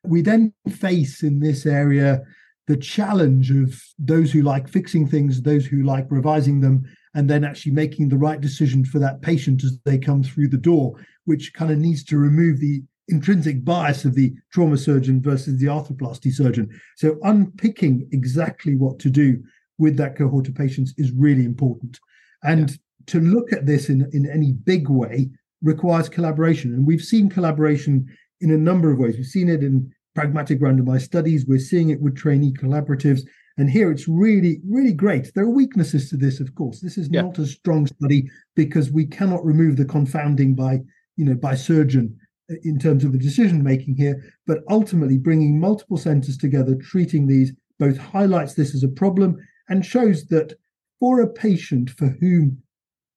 We 0.04 0.22
then 0.22 0.52
face 0.68 1.22
in 1.22 1.40
this 1.40 1.66
area 1.66 2.22
the 2.66 2.76
challenge 2.76 3.50
of 3.50 3.80
those 3.98 4.32
who 4.32 4.42
like 4.42 4.68
fixing 4.68 5.06
things, 5.06 5.42
those 5.42 5.66
who 5.66 5.82
like 5.82 6.06
revising 6.10 6.60
them, 6.60 6.84
and 7.14 7.28
then 7.28 7.44
actually 7.44 7.72
making 7.72 8.08
the 8.08 8.16
right 8.16 8.40
decision 8.40 8.84
for 8.84 8.98
that 8.98 9.22
patient 9.22 9.62
as 9.64 9.78
they 9.84 9.98
come 9.98 10.22
through 10.22 10.48
the 10.48 10.56
door, 10.56 10.94
which 11.24 11.54
kind 11.54 11.70
of 11.70 11.78
needs 11.78 12.04
to 12.04 12.18
remove 12.18 12.58
the 12.58 12.82
intrinsic 13.08 13.64
bias 13.64 14.04
of 14.04 14.14
the 14.14 14.34
trauma 14.52 14.76
surgeon 14.76 15.20
versus 15.20 15.58
the 15.58 15.66
arthroplasty 15.66 16.32
surgeon. 16.32 16.68
So 16.96 17.18
unpicking 17.22 18.08
exactly 18.12 18.76
what 18.76 18.98
to 19.00 19.10
do 19.10 19.42
with 19.78 19.96
that 19.96 20.16
cohort 20.16 20.48
of 20.48 20.54
patients 20.54 20.94
is 20.96 21.12
really 21.12 21.44
important. 21.44 21.98
And 22.42 22.70
yeah. 22.70 22.76
to 23.06 23.20
look 23.20 23.52
at 23.52 23.66
this 23.66 23.88
in, 23.88 24.08
in 24.12 24.28
any 24.30 24.52
big 24.52 24.88
way 24.88 25.30
requires 25.62 26.08
collaboration. 26.08 26.72
And 26.72 26.86
we've 26.86 27.02
seen 27.02 27.28
collaboration 27.28 28.06
in 28.40 28.50
a 28.50 28.58
number 28.58 28.90
of 28.90 28.98
ways. 28.98 29.16
We've 29.16 29.26
seen 29.26 29.48
it 29.48 29.62
in 29.62 29.92
pragmatic 30.14 30.60
randomized 30.60 31.02
studies. 31.02 31.46
We're 31.46 31.58
seeing 31.58 31.90
it 31.90 32.00
with 32.00 32.16
trainee 32.16 32.52
collaboratives. 32.52 33.22
And 33.56 33.70
here 33.70 33.90
it's 33.90 34.08
really, 34.08 34.60
really 34.68 34.92
great. 34.92 35.32
There 35.34 35.44
are 35.44 35.50
weaknesses 35.50 36.10
to 36.10 36.16
this, 36.16 36.40
of 36.40 36.54
course. 36.54 36.80
This 36.80 36.98
is 36.98 37.08
yeah. 37.10 37.22
not 37.22 37.38
a 37.38 37.46
strong 37.46 37.86
study 37.86 38.28
because 38.56 38.90
we 38.90 39.06
cannot 39.06 39.44
remove 39.44 39.76
the 39.76 39.84
confounding 39.84 40.54
by, 40.54 40.80
you 41.16 41.24
know, 41.24 41.34
by 41.34 41.54
surgeon 41.54 42.18
in 42.64 42.78
terms 42.78 43.04
of 43.04 43.12
the 43.12 43.18
decision 43.18 43.62
making 43.62 43.94
here. 43.96 44.20
But 44.46 44.64
ultimately, 44.68 45.18
bringing 45.18 45.60
multiple 45.60 45.96
centers 45.96 46.36
together, 46.36 46.74
treating 46.74 47.26
these, 47.26 47.52
both 47.78 47.96
highlights 47.96 48.54
this 48.54 48.74
as 48.74 48.82
a 48.82 48.88
problem 48.88 49.36
and 49.68 49.86
shows 49.86 50.26
that 50.26 50.54
for 50.98 51.20
a 51.20 51.28
patient 51.28 51.90
for 51.90 52.08
whom 52.20 52.58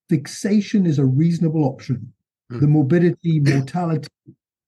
fixation 0.10 0.86
is 0.86 1.00
a 1.00 1.06
reasonable 1.06 1.66
option, 1.66 2.14
mm. 2.52 2.60
the 2.60 2.68
morbidity, 2.68 3.40
mortality 3.40 4.08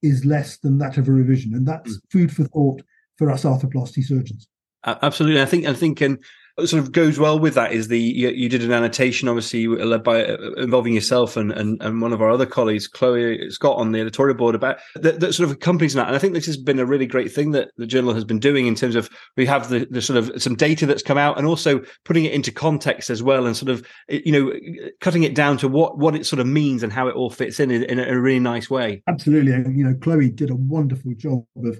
is 0.02 0.26
less 0.26 0.58
than 0.58 0.78
that 0.80 0.98
of 0.98 1.08
a 1.08 1.12
revision. 1.12 1.54
And 1.54 1.68
that's 1.68 1.98
mm. 1.98 2.02
food 2.12 2.32
for 2.32 2.46
thought 2.46 2.82
for 3.18 3.30
us 3.30 3.44
arthroplasty 3.44 4.04
surgeons. 4.04 4.48
Absolutely, 4.86 5.41
I 5.41 5.45
think 5.45 5.65
I 5.65 5.74
think 5.74 6.01
and 6.01 6.19
sort 6.65 6.81
of 6.81 6.91
goes 6.91 7.19
well 7.19 7.39
with 7.39 7.53
that 7.55 7.71
is 7.71 7.88
the 7.88 8.00
you, 8.00 8.29
you, 8.29 8.50
did 8.50 8.63
an 8.63 8.71
annotation 8.71 9.27
obviously 9.27 9.67
led 9.67 10.03
by 10.03 10.25
uh, 10.25 10.38
involving 10.57 10.93
yourself 10.93 11.38
and, 11.38 11.51
and 11.51 11.81
and 11.81 12.01
one 12.01 12.13
of 12.13 12.21
our 12.21 12.29
other 12.29 12.45
colleagues 12.45 12.88
chloe 12.88 13.50
scott 13.50 13.77
on 13.77 13.91
the 13.91 14.00
editorial 14.00 14.36
board 14.36 14.55
about 14.55 14.77
that, 14.95 15.19
that 15.19 15.33
sort 15.33 15.50
of 15.50 15.55
accompanies 15.55 15.93
that. 15.93 16.07
And 16.07 16.15
i 16.15 16.19
think 16.19 16.33
this 16.33 16.45
has 16.45 16.57
been 16.57 16.79
a 16.79 16.86
really 16.86 17.05
great 17.05 17.31
thing 17.31 17.51
that 17.51 17.71
the 17.77 17.88
journal 17.88 18.13
has 18.13 18.24
been 18.24 18.39
doing 18.39 18.67
in 18.67 18.75
terms 18.75 18.95
of 18.95 19.09
we 19.38 19.45
have 19.45 19.69
the, 19.69 19.88
the 19.89 20.01
sort 20.01 20.17
of 20.17 20.41
some 20.41 20.55
data 20.55 20.86
that's 20.86 21.03
come 21.03 21.17
out 21.17 21.38
and 21.38 21.48
also 21.48 21.81
putting 22.05 22.25
it 22.25 22.33
into 22.33 22.51
context 22.51 23.09
as 23.09 23.24
well 23.24 23.45
and 23.45 23.55
sort 23.55 23.69
of 23.69 23.86
you 24.09 24.31
know 24.31 24.53
cutting 25.01 25.24
it 25.24 25.36
down 25.36 25.57
to 25.57 25.67
what 25.67 25.98
what 25.98 26.15
it 26.15 26.25
sort 26.25 26.39
of 26.39 26.48
means 26.48 26.83
and 26.83 26.91
how 26.91 27.07
it 27.07 27.15
all 27.15 27.29
fits 27.29 27.59
in 27.59 27.71
in, 27.71 27.83
in 27.83 28.00
a 28.00 28.19
really 28.19 28.39
nice 28.39 28.69
way. 28.69 29.01
Absolutely. 29.07 29.53
And 29.53 29.77
you 29.77 29.83
know 29.83 29.95
chloe 29.95 30.29
did 30.29 30.50
a 30.50 30.55
wonderful 30.55 31.13
job 31.15 31.45
of 31.63 31.79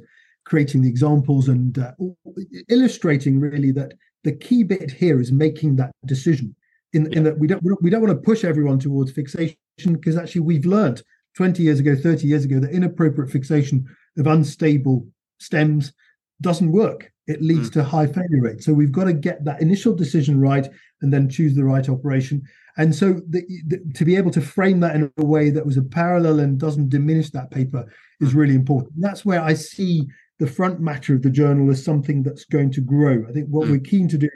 creating 0.50 0.82
the 0.82 0.90
examples 0.90 1.48
and 1.48 1.78
uh, 1.78 1.92
illustrating 2.70 3.40
really 3.40 3.72
that 3.72 3.94
the 4.24 4.32
key 4.32 4.64
bit 4.64 4.92
here 4.92 5.22
is 5.22 5.32
making 5.32 5.76
that 5.76 5.92
decision 6.06 6.56
in, 6.94 7.06
yeah. 7.06 7.18
in 7.18 7.24
that 7.24 7.38
we 7.38 7.48
don't 7.48 7.64
we 7.82 7.90
don't 7.90 8.02
want 8.02 8.14
to 8.14 8.26
push 8.26 8.44
everyone 8.44 8.80
towards 8.80 9.12
fixation 9.12 9.56
because 9.86 10.18
actually 10.18 10.42
we've 10.42 10.66
learned 10.66 11.04
20 11.38 11.62
years 11.64 11.80
ago 11.80 11.96
30 11.96 12.28
years 12.28 12.44
ago 12.46 12.60
that 12.60 12.72
inappropriate 12.72 13.32
fixation 13.32 13.86
of 14.18 14.28
unstable 14.28 15.08
stems 15.40 15.94
doesn't 16.42 16.72
work 16.72 17.12
it 17.28 17.44
leads 17.44 17.70
mm. 17.70 17.74
to 17.74 17.84
high 17.84 18.08
failure 18.08 18.42
rate. 18.42 18.64
so 18.64 18.74
we've 18.74 18.92
got 18.92 19.04
to 19.04 19.14
get 19.14 19.46
that 19.46 19.62
initial 19.62 19.94
decision 19.94 20.42
right 20.42 20.68
and 21.02 21.14
then 21.14 21.30
choose 21.30 21.56
the 21.56 21.64
right 21.64 21.88
operation 21.88 22.42
and 22.78 22.96
so 22.96 23.22
the, 23.30 23.44
the, 23.68 23.80
to 23.94 24.04
be 24.04 24.16
able 24.16 24.32
to 24.32 24.42
frame 24.42 24.80
that 24.80 24.96
in 24.96 25.12
a 25.18 25.26
way 25.26 25.50
that 25.52 25.66
was 25.66 25.78
a 25.78 25.84
parallel 25.84 26.40
and 26.40 26.60
doesn't 26.60 26.90
diminish 26.90 27.30
that 27.30 27.52
paper 27.52 27.86
is 28.20 28.34
really 28.34 28.56
important 28.56 28.92
that's 28.98 29.24
where 29.24 29.42
i 29.42 29.54
see 29.54 30.08
the 30.40 30.48
front 30.48 30.80
matter 30.80 31.14
of 31.14 31.22
the 31.22 31.30
journal 31.30 31.70
is 31.70 31.84
something 31.84 32.24
that's 32.24 32.46
going 32.46 32.72
to 32.72 32.82
grow. 32.82 33.26
I 33.28 33.32
think 33.32 33.48
what 33.50 33.68
mm. 33.68 33.72
we're 33.72 33.80
keen 33.80 34.08
to 34.08 34.18
do 34.18 34.30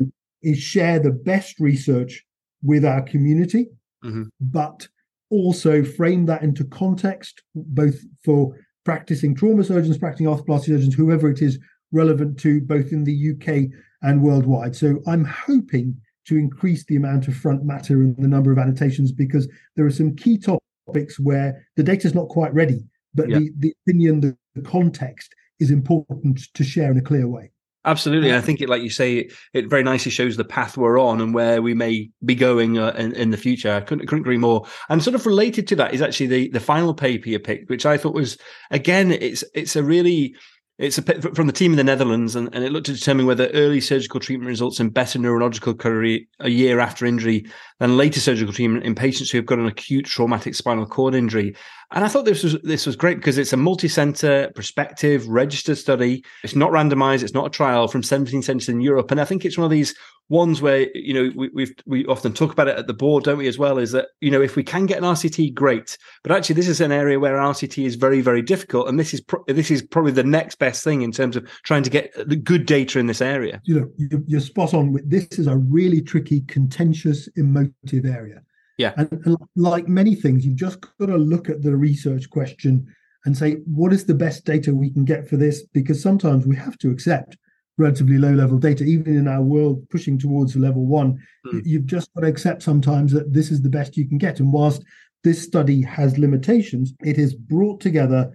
is 0.44 0.58
share 0.60 1.00
the 1.00 1.12
best 1.12 1.60
research 1.60 2.24
with 2.62 2.84
our 2.86 3.02
community, 3.02 3.70
mm-hmm. 4.04 4.24
but 4.40 4.88
also 5.30 5.84
frame 5.84 6.26
that 6.26 6.44
into 6.44 6.66
context, 6.66 7.42
both 7.56 7.96
for 8.24 8.56
practicing 8.84 9.34
trauma 9.34 9.64
surgeons, 9.64 9.98
practicing 9.98 10.28
arthroplasty 10.28 10.68
surgeons, 10.68 10.94
whoever 10.94 11.30
it 11.30 11.42
is 11.42 11.58
relevant 11.94 12.38
to, 12.40 12.60
both 12.62 12.92
in 12.92 13.06
the 13.06 13.32
UK 13.32 13.72
and 14.02 14.22
worldwide. 14.22 14.76
So 14.76 15.00
I'm 15.08 15.24
hoping 15.24 15.96
to 16.26 16.38
increase 16.38 16.86
the 16.86 16.98
amount 16.98 17.28
of 17.28 17.36
front 17.36 17.64
matter 17.64 18.02
and 18.02 18.16
the 18.18 18.28
number 18.28 18.52
of 18.52 18.58
annotations 18.58 19.12
because 19.12 19.48
there 19.76 19.86
are 19.86 19.92
some 19.92 20.16
key 20.16 20.38
topics 20.38 21.20
where 21.20 21.66
the 21.76 21.84
data 21.84 22.08
is 22.08 22.14
not 22.14 22.28
quite 22.28 22.54
ready, 22.54 22.84
but 23.14 23.28
the, 23.28 23.52
the 23.58 23.74
opinion, 23.86 24.20
the, 24.20 24.38
the 24.56 24.62
context 24.62 25.34
is 25.60 25.72
important 25.72 26.42
to 26.54 26.64
share 26.64 26.92
in 26.92 26.98
a 26.98 27.02
clear 27.02 27.28
way. 27.28 27.52
Absolutely, 27.86 28.34
I 28.34 28.40
think 28.40 28.62
it, 28.62 28.70
like 28.70 28.82
you 28.82 28.90
say, 28.90 29.30
it, 29.52 29.70
very 29.70 29.84
nicely 29.84 30.10
shows 30.10 30.38
the 30.38 30.46
path 30.46 30.78
we're 30.78 30.98
on 30.98 31.20
and 31.20 31.34
where 31.34 31.62
we 31.62 31.74
may 31.74 32.10
be 32.24 32.34
going 32.34 32.78
uh, 32.78 32.94
in, 32.98 33.14
in, 33.14 33.32
the 33.32 33.38
future. 33.38 33.74
I 33.74 33.82
couldn't, 33.82 34.08
couldn't, 34.08 34.24
agree 34.24 34.38
more. 34.38 34.66
And 34.88 35.04
sort 35.04 35.16
of 35.16 35.26
related 35.26 35.68
to 35.68 35.76
that 35.76 35.94
is 35.94 36.02
actually 36.02 36.28
the 36.28 36.50
the 36.50 36.62
final 36.62 36.94
paper 36.94 37.28
you 37.28 37.40
picked, 37.40 37.70
which 37.70 37.86
I 37.86 37.98
thought 37.98 38.14
was 38.14 38.38
again, 38.72 39.12
it's 39.12 39.44
it's 39.54 39.76
a 39.76 39.84
really 39.84 40.34
it's 40.80 40.98
a, 40.98 41.34
from 41.34 41.48
the 41.48 41.54
team 41.54 41.72
in 41.72 41.78
the 41.78 41.84
Netherlands, 41.84 42.36
and, 42.36 42.50
and, 42.54 42.64
it 42.64 42.72
looked 42.72 42.88
to 42.88 42.94
determine 42.94 43.28
whether 43.28 43.48
early 43.50 43.80
surgical 43.80 44.20
treatment 44.20 44.48
results 44.48 44.80
in 44.80 44.90
better 44.90 45.20
neurological 45.20 45.74
recovery 45.74 46.28
a 46.40 46.50
year 46.50 46.80
after 46.80 47.06
injury 47.06 47.46
than 47.80 47.96
later 47.96 48.20
surgical 48.20 48.54
treatment 48.54 48.84
in 48.84 48.96
patients 48.96 49.30
who 49.30 49.38
have 49.38 49.46
got 49.46 49.60
an 49.60 49.68
acute 49.68 50.06
traumatic 50.06 50.56
spinal 50.56 50.88
cord 50.88 51.14
injury. 51.14 51.56
And 51.92 52.04
I 52.04 52.08
thought 52.08 52.26
this 52.26 52.44
was 52.44 52.60
this 52.62 52.86
was 52.86 52.96
great 52.96 53.18
because 53.18 53.38
it's 53.38 53.54
a 53.54 53.58
multi-center, 53.58 54.52
prospective, 54.56 55.28
registered 55.28 55.78
study. 55.78 56.24
It's 56.44 56.56
not 56.56 56.72
randomized. 56.72 57.24
It's 57.24 57.34
not 57.34 57.48
a 57.48 57.50
trial 57.50 57.88
from 57.88 58.04
17 58.04 58.42
centers 58.42 58.70
in 58.70 58.82
Europe, 58.82 59.12
and 59.12 59.22
I 59.22 59.26
think 59.26 59.46
it's 59.46 59.58
one 59.58 59.66
of 59.66 59.72
these 59.72 59.94
ones 60.30 60.62
where 60.62 60.88
you 60.96 61.14
know 61.14 61.32
we 61.36 61.50
we've, 61.54 61.74
we 61.86 62.06
often 62.08 62.34
talk 62.34 62.52
about 62.52 62.68
it 62.68 62.78
at 62.78 62.88
the 62.88 62.94
board, 62.94 63.24
don't 63.24 63.38
we? 63.38 63.48
As 63.48 63.58
well 63.58 63.78
is 63.78 63.92
that 63.92 64.08
you 64.22 64.32
know 64.32 64.42
if 64.42 64.56
we 64.56 64.64
can 64.64 64.86
get 64.86 64.98
an 64.98 65.04
RCT, 65.04 65.54
great. 65.54 65.98
But 66.24 66.32
actually, 66.32 66.56
this 66.56 66.68
is 66.68 66.82
an 66.82 66.92
area 66.92 67.20
where 67.20 67.36
RCT 67.36 67.86
is 67.86 67.96
very 67.96 68.22
very 68.22 68.42
difficult, 68.42 68.88
and 68.88 69.00
this 69.00 69.14
is 69.14 69.22
pro- 69.22 69.44
this 69.48 69.72
is 69.72 69.82
probably 69.82 70.14
the 70.14 70.24
next 70.24 70.56
best 70.56 70.84
thing 70.84 71.02
in 71.02 71.12
terms 71.12 71.36
of 71.36 71.48
trying 71.64 71.84
to 71.84 71.90
get 71.90 72.12
the 72.28 72.36
good 72.36 72.66
data 72.66 73.00
in 73.00 73.08
this 73.08 73.22
area. 73.22 73.62
You 73.66 73.80
know, 73.98 74.20
you're 74.28 74.42
spot 74.42 74.74
on. 74.74 74.98
This 75.06 75.28
is 75.38 75.48
a 75.48 75.58
really 75.58 76.02
tricky, 76.02 76.42
contentious, 76.42 77.28
emotive 77.36 78.06
area. 78.06 78.42
Yeah. 78.78 78.94
And, 78.98 79.12
and 79.26 79.38
like 79.56 79.88
many 79.88 80.16
things, 80.16 80.46
you've 80.46 80.56
just 80.56 80.80
got 80.82 81.06
to 81.08 81.18
look 81.18 81.50
at 81.50 81.62
the 81.62 81.76
research 81.76 82.30
question 82.30 82.88
and 83.26 83.38
say, 83.38 83.54
what 83.66 83.94
is 83.94 84.06
the 84.06 84.14
best 84.14 84.46
data 84.46 84.74
we 84.74 84.90
can 84.90 85.06
get 85.06 85.28
for 85.28 85.38
this? 85.38 85.64
Because 85.74 86.02
sometimes 86.02 86.46
we 86.46 86.56
have 86.56 86.78
to 86.80 86.90
accept 86.90 87.38
relatively 87.78 88.18
low 88.18 88.34
level 88.34 88.58
data, 88.58 88.84
even 88.84 89.16
in 89.16 89.28
our 89.28 89.42
world 89.42 89.88
pushing 89.90 90.20
towards 90.20 90.56
level 90.56 90.86
one. 90.86 91.18
Mm. 91.46 91.62
You've 91.66 91.86
just 91.86 92.14
got 92.14 92.22
to 92.22 92.28
accept 92.28 92.62
sometimes 92.62 93.12
that 93.14 93.34
this 93.34 93.52
is 93.52 93.62
the 93.62 93.70
best 93.70 93.98
you 93.98 94.08
can 94.08 94.18
get. 94.18 94.40
And 94.40 94.52
whilst 94.52 94.84
this 95.24 95.42
study 95.42 95.82
has 95.82 96.18
limitations, 96.18 96.94
it 97.02 97.18
has 97.18 97.34
brought 97.34 97.80
together 97.80 98.32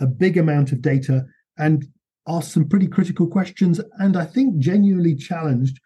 a 0.00 0.06
big 0.06 0.36
amount 0.36 0.72
of 0.72 0.82
data 0.82 1.24
and 1.58 1.86
asked 2.28 2.52
some 2.52 2.68
pretty 2.68 2.86
critical 2.86 3.26
questions. 3.26 3.80
And 3.98 4.16
I 4.16 4.24
think 4.24 4.58
genuinely 4.58 5.14
challenged 5.14 5.80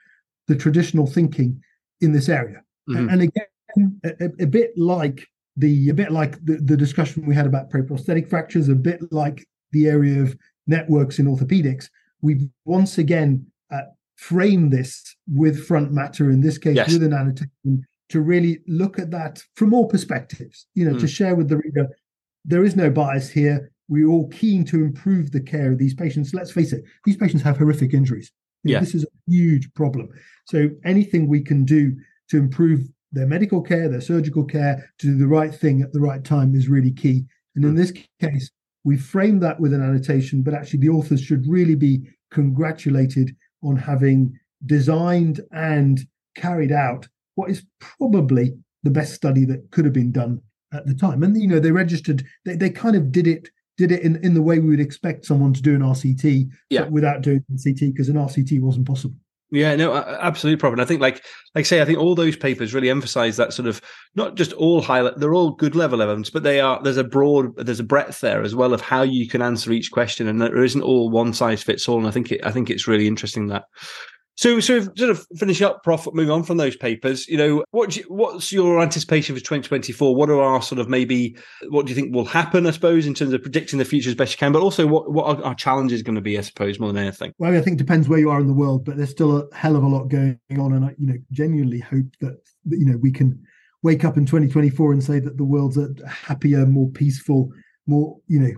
the 0.49 0.57
traditional 0.57 1.07
thinking 1.07 1.63
in 2.01 2.13
this 2.13 2.29
area. 2.29 2.63
Mm-hmm. 2.89 3.09
And 3.09 3.23
again, 3.23 3.47
a, 4.05 4.31
a, 4.41 4.47
bit 4.47 4.77
like 4.77 5.27
the 5.57 5.89
a 5.89 5.95
bit 5.95 6.11
like 6.11 6.45
the, 6.45 6.57
the 6.57 6.77
discussion 6.77 7.27
we 7.27 7.35
had 7.35 7.47
about 7.47 7.71
periprosthetic 7.71 8.29
fractures, 8.29 8.69
a 8.69 8.75
bit 8.75 9.01
like 9.13 9.47
the 9.73 9.87
area 9.87 10.23
of 10.23 10.37
networks 10.67 11.19
in 11.19 11.27
orthopedics. 11.27 11.89
We've 12.23 12.49
once 12.65 12.99
again 12.99 13.47
uh, 13.73 13.83
framed 14.17 14.73
this 14.73 15.17
with 15.33 15.67
front 15.67 15.93
matter, 15.93 16.31
in 16.31 16.41
this 16.41 16.59
case 16.59 16.77
yes. 16.77 16.93
with 16.93 17.03
an 17.03 17.13
annotation, 17.13 17.87
to 18.09 18.21
really 18.21 18.61
look 18.67 18.99
at 18.99 19.11
that 19.11 19.43
from 19.57 19.73
all 19.73 19.87
perspectives. 19.87 20.67
You 20.75 20.89
know, 20.89 20.97
mm. 20.97 21.01
to 21.01 21.09
share 21.09 21.35
with 21.35 21.49
the 21.49 21.59
reader, 21.59 21.89
there 22.45 22.65
is 22.65 22.77
no 22.77 22.91
bias 22.91 23.31
here. 23.31 23.71
We're 23.89 24.09
all 24.09 24.29
keen 24.29 24.65
to 24.67 24.85
improve 24.85 25.33
the 25.33 25.41
care 25.41 25.73
of 25.73 25.79
these 25.79 25.95
patients. 25.95 26.33
Let's 26.35 26.53
face 26.53 26.73
it; 26.73 26.85
these 27.05 27.17
patients 27.17 27.43
have 27.43 27.57
horrific 27.57 27.95
injuries. 27.95 28.31
You 28.63 28.73
know, 28.73 28.77
yeah. 28.77 28.81
This 28.81 28.95
is 28.95 29.05
a 29.05 29.31
huge 29.31 29.73
problem. 29.75 30.09
So 30.47 30.71
anything 30.85 31.29
we 31.29 31.43
can 31.43 31.65
do 31.65 31.97
to 32.29 32.37
improve 32.37 32.83
their 33.13 33.27
medical 33.27 33.61
care, 33.61 33.89
their 33.89 34.01
surgical 34.01 34.45
care, 34.45 34.91
to 34.99 35.09
do 35.09 35.19
the 35.19 35.27
right 35.27 35.55
thing 35.55 35.83
at 35.83 35.93
the 35.93 36.01
right 36.01 36.25
time 36.25 36.55
is 36.55 36.69
really 36.69 36.93
key. 36.93 37.25
And 37.57 37.65
in 37.65 37.73
hmm. 37.73 37.77
this 37.77 37.93
case, 38.21 38.51
we 38.85 38.97
frame 38.97 39.41
that 39.41 39.61
with 39.61 39.75
an 39.75 39.83
annotation, 39.83 40.43
but 40.43 40.55
actually 40.55 40.81
the 40.81 40.89
authors 40.89 41.21
should 41.21 41.47
really 41.47 41.75
be 41.75 42.09
congratulated 42.31 43.35
on 43.63 43.77
having 43.77 44.39
designed 44.67 45.41
and 45.53 46.01
carried 46.37 46.73
out 46.73 47.09
what 47.35 47.51
is 47.51 47.65
probably 47.81 48.55
the 48.83 48.91
best 48.91 49.15
study 49.15 49.45
that 49.45 49.71
could 49.71 49.85
have 49.85 49.95
been 49.95 50.13
done 50.13 50.41
at 50.73 50.87
the 50.87 50.95
time. 50.95 51.23
And 51.23 51.37
you 51.41 51.49
know, 51.49 51.61
they 51.61 51.73
registered, 51.73 52.25
they, 52.45 52.57
they 52.57 52.71
kind 52.71 52.97
of 52.97 53.13
did 53.13 53.27
it 53.27 53.51
did 53.81 53.93
it 53.93 54.03
in, 54.03 54.17
in 54.23 54.35
the 54.35 54.43
way 54.43 54.59
we 54.59 54.69
would 54.69 54.81
expect 54.81 55.25
someone 55.25 55.55
to 55.55 55.63
do 55.63 55.75
an 55.75 55.81
RCT, 55.81 56.51
yeah. 56.69 56.83
without 56.89 57.23
doing 57.23 57.43
an 57.49 57.57
RCT 57.57 57.93
because 57.93 58.11
an 58.11 58.17
RCT 58.17 58.61
wasn't 58.61 58.87
possible. 58.87 59.17
Yeah, 59.53 59.75
no, 59.75 59.95
absolutely 59.97 60.59
proper. 60.61 60.81
I 60.81 60.85
think, 60.85 61.01
like, 61.01 61.25
like 61.57 61.63
I 61.63 61.63
say, 61.63 61.83
I 61.83 61.85
think 61.85 61.99
all 61.99 62.15
those 62.15 62.37
papers 62.37 62.73
really 62.73 62.89
emphasize 62.89 63.37
that 63.37 63.53
sort 63.53 63.67
of 63.67 63.81
not 64.15 64.37
just 64.37 64.53
all 64.53 64.81
highlight; 64.81 65.17
they're 65.17 65.35
all 65.35 65.51
good 65.51 65.75
level 65.75 66.01
evidence, 66.01 66.31
but 66.31 66.45
they 66.45 66.61
are 66.61 66.81
there's 66.83 66.97
a 66.97 67.03
broad, 67.05 67.57
there's 67.57 67.81
a 67.81 67.85
breadth 67.85 68.21
there 68.21 68.43
as 68.43 68.55
well 68.55 68.73
of 68.73 68.81
how 68.81 69.03
you 69.03 69.29
can 69.29 69.43
answer 69.43 69.73
each 69.73 69.91
question, 69.91 70.29
and 70.29 70.41
there 70.41 70.63
isn't 70.63 70.83
all 70.83 71.11
one 71.11 71.33
size 71.33 71.65
fits 71.65 71.89
all. 71.89 71.99
And 71.99 72.07
I 72.07 72.13
think 72.13 72.31
it, 72.31 72.41
I 72.47 72.53
think 72.53 72.71
it's 72.71 72.87
really 72.87 73.09
interesting 73.09 73.49
that. 73.49 73.65
So, 74.37 74.59
so 74.59 74.81
sort 74.97 75.11
of 75.11 75.27
finish 75.37 75.61
up, 75.61 75.83
Prof. 75.83 76.07
Moving 76.15 76.31
on 76.31 76.45
from 76.45 76.57
those 76.57 76.75
papers, 76.75 77.29
you 77.29 77.37
know, 77.37 77.63
what 77.73 77.97
you, 77.97 78.05
what's 78.09 78.51
your 78.51 78.81
anticipation 78.81 79.35
for 79.35 79.41
2024? 79.41 80.15
What 80.15 80.31
are 80.31 80.41
our 80.41 80.63
sort 80.63 80.79
of 80.79 80.89
maybe 80.89 81.37
what 81.69 81.85
do 81.85 81.91
you 81.91 81.97
think 81.97 82.15
will 82.15 82.25
happen? 82.25 82.67
I 82.67 82.71
suppose 82.71 83.07
in 83.07 83.13
terms 83.13 83.35
of 83.35 83.43
predicting 83.43 83.79
the 83.79 83.85
future 83.85 84.09
as 84.09 84.15
best 84.15 84.33
you 84.33 84.39
can, 84.39 84.53
but 84.53 84.63
also 84.63 84.87
what 84.87 85.13
what 85.13 85.27
are 85.27 85.45
our 85.45 85.55
challenges 85.55 86.03
going 86.03 86.15
to 86.15 86.23
be? 86.23 86.39
I 86.39 86.41
suppose 86.41 86.81
more 86.81 86.91
than 86.93 87.03
anything. 87.03 87.35
Well, 87.39 87.55
I 87.55 87.61
think 87.61 87.75
it 87.75 87.85
depends 87.85 88.09
where 88.09 88.19
you 88.19 88.31
are 88.31 88.41
in 88.41 88.47
the 88.47 88.55
world, 88.55 88.85
but 88.85 88.97
there's 88.97 89.11
still 89.11 89.37
a 89.37 89.55
hell 89.55 89.77
of 89.77 89.83
a 89.83 89.89
lot 89.89 90.09
going 90.09 90.39
on, 90.59 90.73
and 90.73 90.87
I, 90.87 90.95
you 90.99 91.07
know, 91.07 91.19
genuinely 91.33 91.81
hope 91.81 92.07
that 92.21 92.41
you 92.65 92.87
know 92.87 92.97
we 92.97 93.13
can 93.13 93.43
wake 93.83 94.05
up 94.05 94.17
in 94.17 94.27
2024 94.27 94.93
and 94.93 95.03
say 95.03 95.21
that 95.21 95.37
the 95.37 95.45
world's 95.45 95.77
a 95.77 95.89
happier, 96.09 96.67
more 96.67 96.91
peaceful, 96.91 97.51
more 97.87 98.17
you 98.27 98.41
know, 98.41 98.53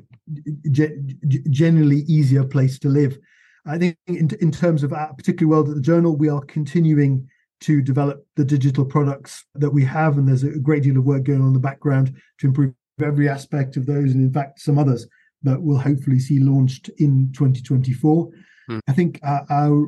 generally 1.51 2.01
easier 2.03 2.45
place 2.45 2.79
to 2.81 2.89
live. 2.89 3.19
I 3.67 3.79
think 3.79 3.97
in, 4.07 4.31
in 4.41 4.51
terms 4.51 4.83
of 4.83 4.93
our 4.93 5.13
particularly 5.15 5.51
well 5.51 5.69
at 5.69 5.75
the 5.75 5.83
journal, 5.83 6.17
we 6.17 6.29
are 6.29 6.41
continuing 6.43 7.29
to 7.61 7.81
develop 7.81 8.27
the 8.37 8.45
digital 8.45 8.85
products 8.85 9.45
that 9.55 9.71
we 9.71 9.85
have, 9.85 10.19
and 10.19 10.29
there's 10.29 10.43
a 10.43 10.59
great 10.59 10.83
deal 10.83 10.99
of 10.99 11.05
work 11.05 11.25
going 11.25 11.41
on 11.41 11.49
in 11.49 11.53
the 11.53 11.61
background 11.61 12.15
to 12.39 12.49
improve 12.49 12.75
every 13.03 13.29
aspect 13.29 13.77
of 13.77 13.87
those, 13.87 14.13
and 14.13 14.23
in 14.23 14.33
fact, 14.33 14.61
some 14.61 14.79
others 14.79 15.07
that 15.43 15.61
we'll 15.61 15.79
hopefully 15.79 16.19
see 16.19 16.39
launched 16.41 16.89
in 16.99 17.31
2024. 17.33 18.29
Mm. 18.71 18.81
I 18.89 18.93
think 18.93 19.21
our, 19.23 19.47
our 19.51 19.87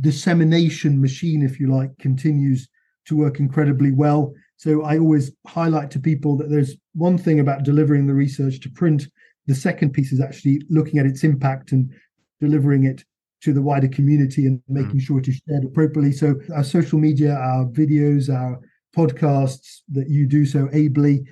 dissemination 0.00 1.00
machine, 1.00 1.42
if 1.42 1.60
you 1.60 1.72
like, 1.72 1.96
continues 1.98 2.68
to 3.06 3.16
work 3.16 3.38
incredibly 3.38 3.92
well. 3.92 4.32
So 4.56 4.82
I 4.82 4.98
always 4.98 5.32
highlight 5.46 5.90
to 5.92 6.00
people 6.00 6.36
that 6.38 6.50
there's 6.50 6.76
one 6.94 7.18
thing 7.18 7.40
about 7.40 7.62
delivering 7.62 8.06
the 8.06 8.14
research 8.14 8.60
to 8.60 8.70
print. 8.70 9.06
The 9.46 9.54
second 9.54 9.92
piece 9.92 10.12
is 10.12 10.20
actually 10.20 10.62
looking 10.70 10.98
at 10.98 11.06
its 11.06 11.22
impact 11.22 11.72
and 11.72 11.92
delivering 12.40 12.84
it 12.84 13.04
to 13.42 13.52
the 13.52 13.62
wider 13.62 13.88
community 13.88 14.46
and 14.46 14.62
hmm. 14.66 14.74
making 14.74 15.00
sure 15.00 15.18
it 15.18 15.28
is 15.28 15.40
shared 15.48 15.64
appropriately. 15.64 16.12
So 16.12 16.36
our 16.54 16.64
social 16.64 16.98
media, 16.98 17.34
our 17.34 17.66
videos, 17.66 18.32
our 18.32 18.60
podcasts 18.96 19.80
that 19.92 20.08
you 20.08 20.26
do 20.26 20.46
so 20.46 20.68
ably, 20.72 21.24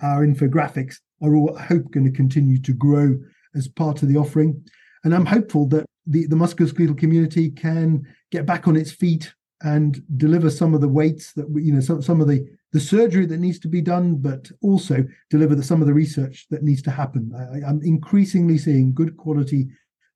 our 0.00 0.24
infographics 0.24 0.96
are 1.22 1.34
all, 1.34 1.56
I 1.56 1.62
hope, 1.62 1.90
going 1.90 2.06
to 2.06 2.12
continue 2.12 2.60
to 2.62 2.72
grow 2.72 3.18
as 3.54 3.66
part 3.66 4.02
of 4.02 4.08
the 4.08 4.16
offering. 4.16 4.64
And 5.04 5.14
I'm 5.14 5.26
hopeful 5.26 5.66
that 5.68 5.86
the, 6.06 6.26
the 6.26 6.36
musculoskeletal 6.36 6.96
community 6.96 7.50
can 7.50 8.04
get 8.30 8.46
back 8.46 8.68
on 8.68 8.76
its 8.76 8.92
feet 8.92 9.32
and 9.62 10.00
deliver 10.16 10.50
some 10.50 10.74
of 10.74 10.80
the 10.80 10.88
weights 10.88 11.32
that 11.32 11.50
we, 11.50 11.64
you 11.64 11.72
know, 11.72 11.80
some, 11.80 12.00
some 12.02 12.20
of 12.20 12.28
the 12.28 12.46
the 12.72 12.80
surgery 12.80 13.24
that 13.26 13.38
needs 13.38 13.58
to 13.58 13.68
be 13.68 13.80
done, 13.80 14.16
but 14.16 14.50
also 14.60 15.04
deliver 15.30 15.54
the, 15.54 15.62
some 15.62 15.80
of 15.80 15.86
the 15.86 15.94
research 15.94 16.46
that 16.50 16.62
needs 16.62 16.82
to 16.82 16.90
happen. 16.90 17.32
I, 17.34 17.66
I'm 17.66 17.80
increasingly 17.82 18.58
seeing 18.58 18.92
good 18.92 19.16
quality 19.16 19.68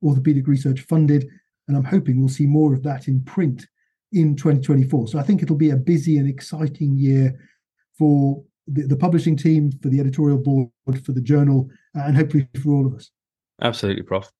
orthopedic 0.02 0.46
research 0.46 0.80
funded, 0.82 1.28
and 1.68 1.76
I'm 1.76 1.84
hoping 1.84 2.18
we'll 2.18 2.28
see 2.28 2.46
more 2.46 2.74
of 2.74 2.82
that 2.82 3.08
in 3.08 3.22
print 3.22 3.66
in 4.12 4.36
2024. 4.36 5.08
So 5.08 5.18
I 5.18 5.22
think 5.22 5.42
it'll 5.42 5.56
be 5.56 5.70
a 5.70 5.76
busy 5.76 6.18
and 6.18 6.28
exciting 6.28 6.96
year 6.96 7.38
for 7.96 8.42
the, 8.66 8.82
the 8.82 8.96
publishing 8.96 9.36
team, 9.36 9.72
for 9.82 9.88
the 9.88 10.00
editorial 10.00 10.38
board, 10.38 10.70
for 11.04 11.12
the 11.12 11.20
journal, 11.20 11.68
and 11.94 12.16
hopefully 12.16 12.48
for 12.62 12.72
all 12.72 12.86
of 12.86 12.94
us. 12.94 13.10
Absolutely, 13.62 14.02
Prof. 14.02 14.30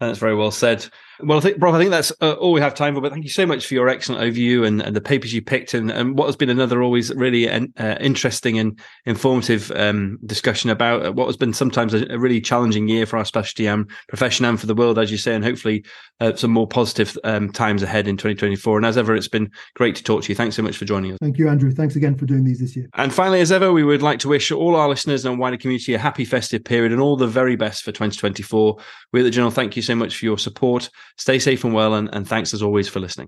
That's 0.00 0.18
very 0.18 0.34
well 0.34 0.50
said. 0.50 0.86
Well, 1.20 1.38
I 1.38 1.40
think, 1.40 1.62
I 1.62 1.78
think 1.78 1.90
that's 1.90 2.12
uh, 2.20 2.34
all 2.34 2.52
we 2.52 2.60
have 2.60 2.74
time 2.74 2.94
for. 2.94 3.00
But 3.00 3.12
thank 3.12 3.24
you 3.24 3.30
so 3.30 3.46
much 3.46 3.66
for 3.66 3.72
your 3.72 3.88
excellent 3.88 4.20
overview 4.20 4.66
and, 4.66 4.82
and 4.82 4.94
the 4.94 5.00
papers 5.00 5.32
you 5.32 5.40
picked, 5.40 5.72
and, 5.72 5.90
and, 5.90 6.18
what 6.18 6.26
has 6.26 6.36
been 6.36 6.50
another 6.50 6.82
always 6.82 7.14
really 7.14 7.48
uh, 7.48 7.96
interesting 8.00 8.58
and 8.58 8.78
informative 9.06 9.70
um, 9.72 10.18
discussion 10.26 10.68
about 10.68 11.14
what 11.14 11.26
has 11.26 11.36
been 11.36 11.54
sometimes 11.54 11.94
a, 11.94 12.06
a, 12.12 12.18
really 12.18 12.40
challenging 12.40 12.88
year 12.88 13.06
for 13.06 13.16
our 13.16 13.24
specialty 13.24 13.66
and 13.66 13.88
profession 14.08 14.44
and 14.44 14.60
for 14.60 14.66
the 14.66 14.74
world, 14.74 14.98
as 14.98 15.10
you 15.10 15.16
say, 15.16 15.34
and 15.34 15.44
hopefully 15.44 15.84
uh, 16.20 16.34
some 16.34 16.50
more 16.50 16.66
positive 16.66 17.16
um, 17.24 17.50
times 17.50 17.82
ahead 17.82 18.06
in 18.06 18.16
2024. 18.18 18.76
And 18.76 18.84
as 18.84 18.98
ever, 18.98 19.14
it's 19.14 19.28
been 19.28 19.50
great 19.74 19.96
to 19.96 20.02
talk 20.02 20.22
to 20.24 20.28
you. 20.28 20.34
Thanks 20.34 20.56
so 20.56 20.62
much 20.62 20.76
for 20.76 20.84
joining 20.84 21.12
us. 21.12 21.18
Thank 21.20 21.38
you, 21.38 21.48
Andrew. 21.48 21.70
Thanks 21.70 21.96
again 21.96 22.16
for 22.16 22.26
doing 22.26 22.44
these 22.44 22.60
this 22.60 22.76
year. 22.76 22.88
And 22.94 23.12
finally, 23.12 23.40
as 23.40 23.52
ever, 23.52 23.72
we 23.72 23.84
would 23.84 24.02
like 24.02 24.18
to 24.20 24.28
wish 24.28 24.50
all 24.50 24.76
our 24.76 24.88
listeners 24.88 25.24
and 25.24 25.38
wider 25.38 25.56
community 25.56 25.94
a 25.94 25.98
happy 25.98 26.26
festive 26.26 26.62
period 26.62 26.92
and 26.92 27.00
all 27.00 27.16
the 27.16 27.26
very 27.26 27.56
best 27.56 27.84
for 27.84 27.92
2024. 27.92 28.76
We 29.12 29.20
at 29.20 29.22
the 29.22 29.30
Journal 29.30 29.50
thank 29.50 29.76
you 29.76 29.82
so 29.86 29.94
much 29.94 30.18
for 30.18 30.24
your 30.26 30.38
support. 30.38 30.90
Stay 31.16 31.38
safe 31.38 31.64
and 31.64 31.72
well, 31.72 31.94
and, 31.94 32.10
and 32.12 32.28
thanks 32.28 32.52
as 32.52 32.62
always 32.62 32.88
for 32.88 33.00
listening. 33.00 33.24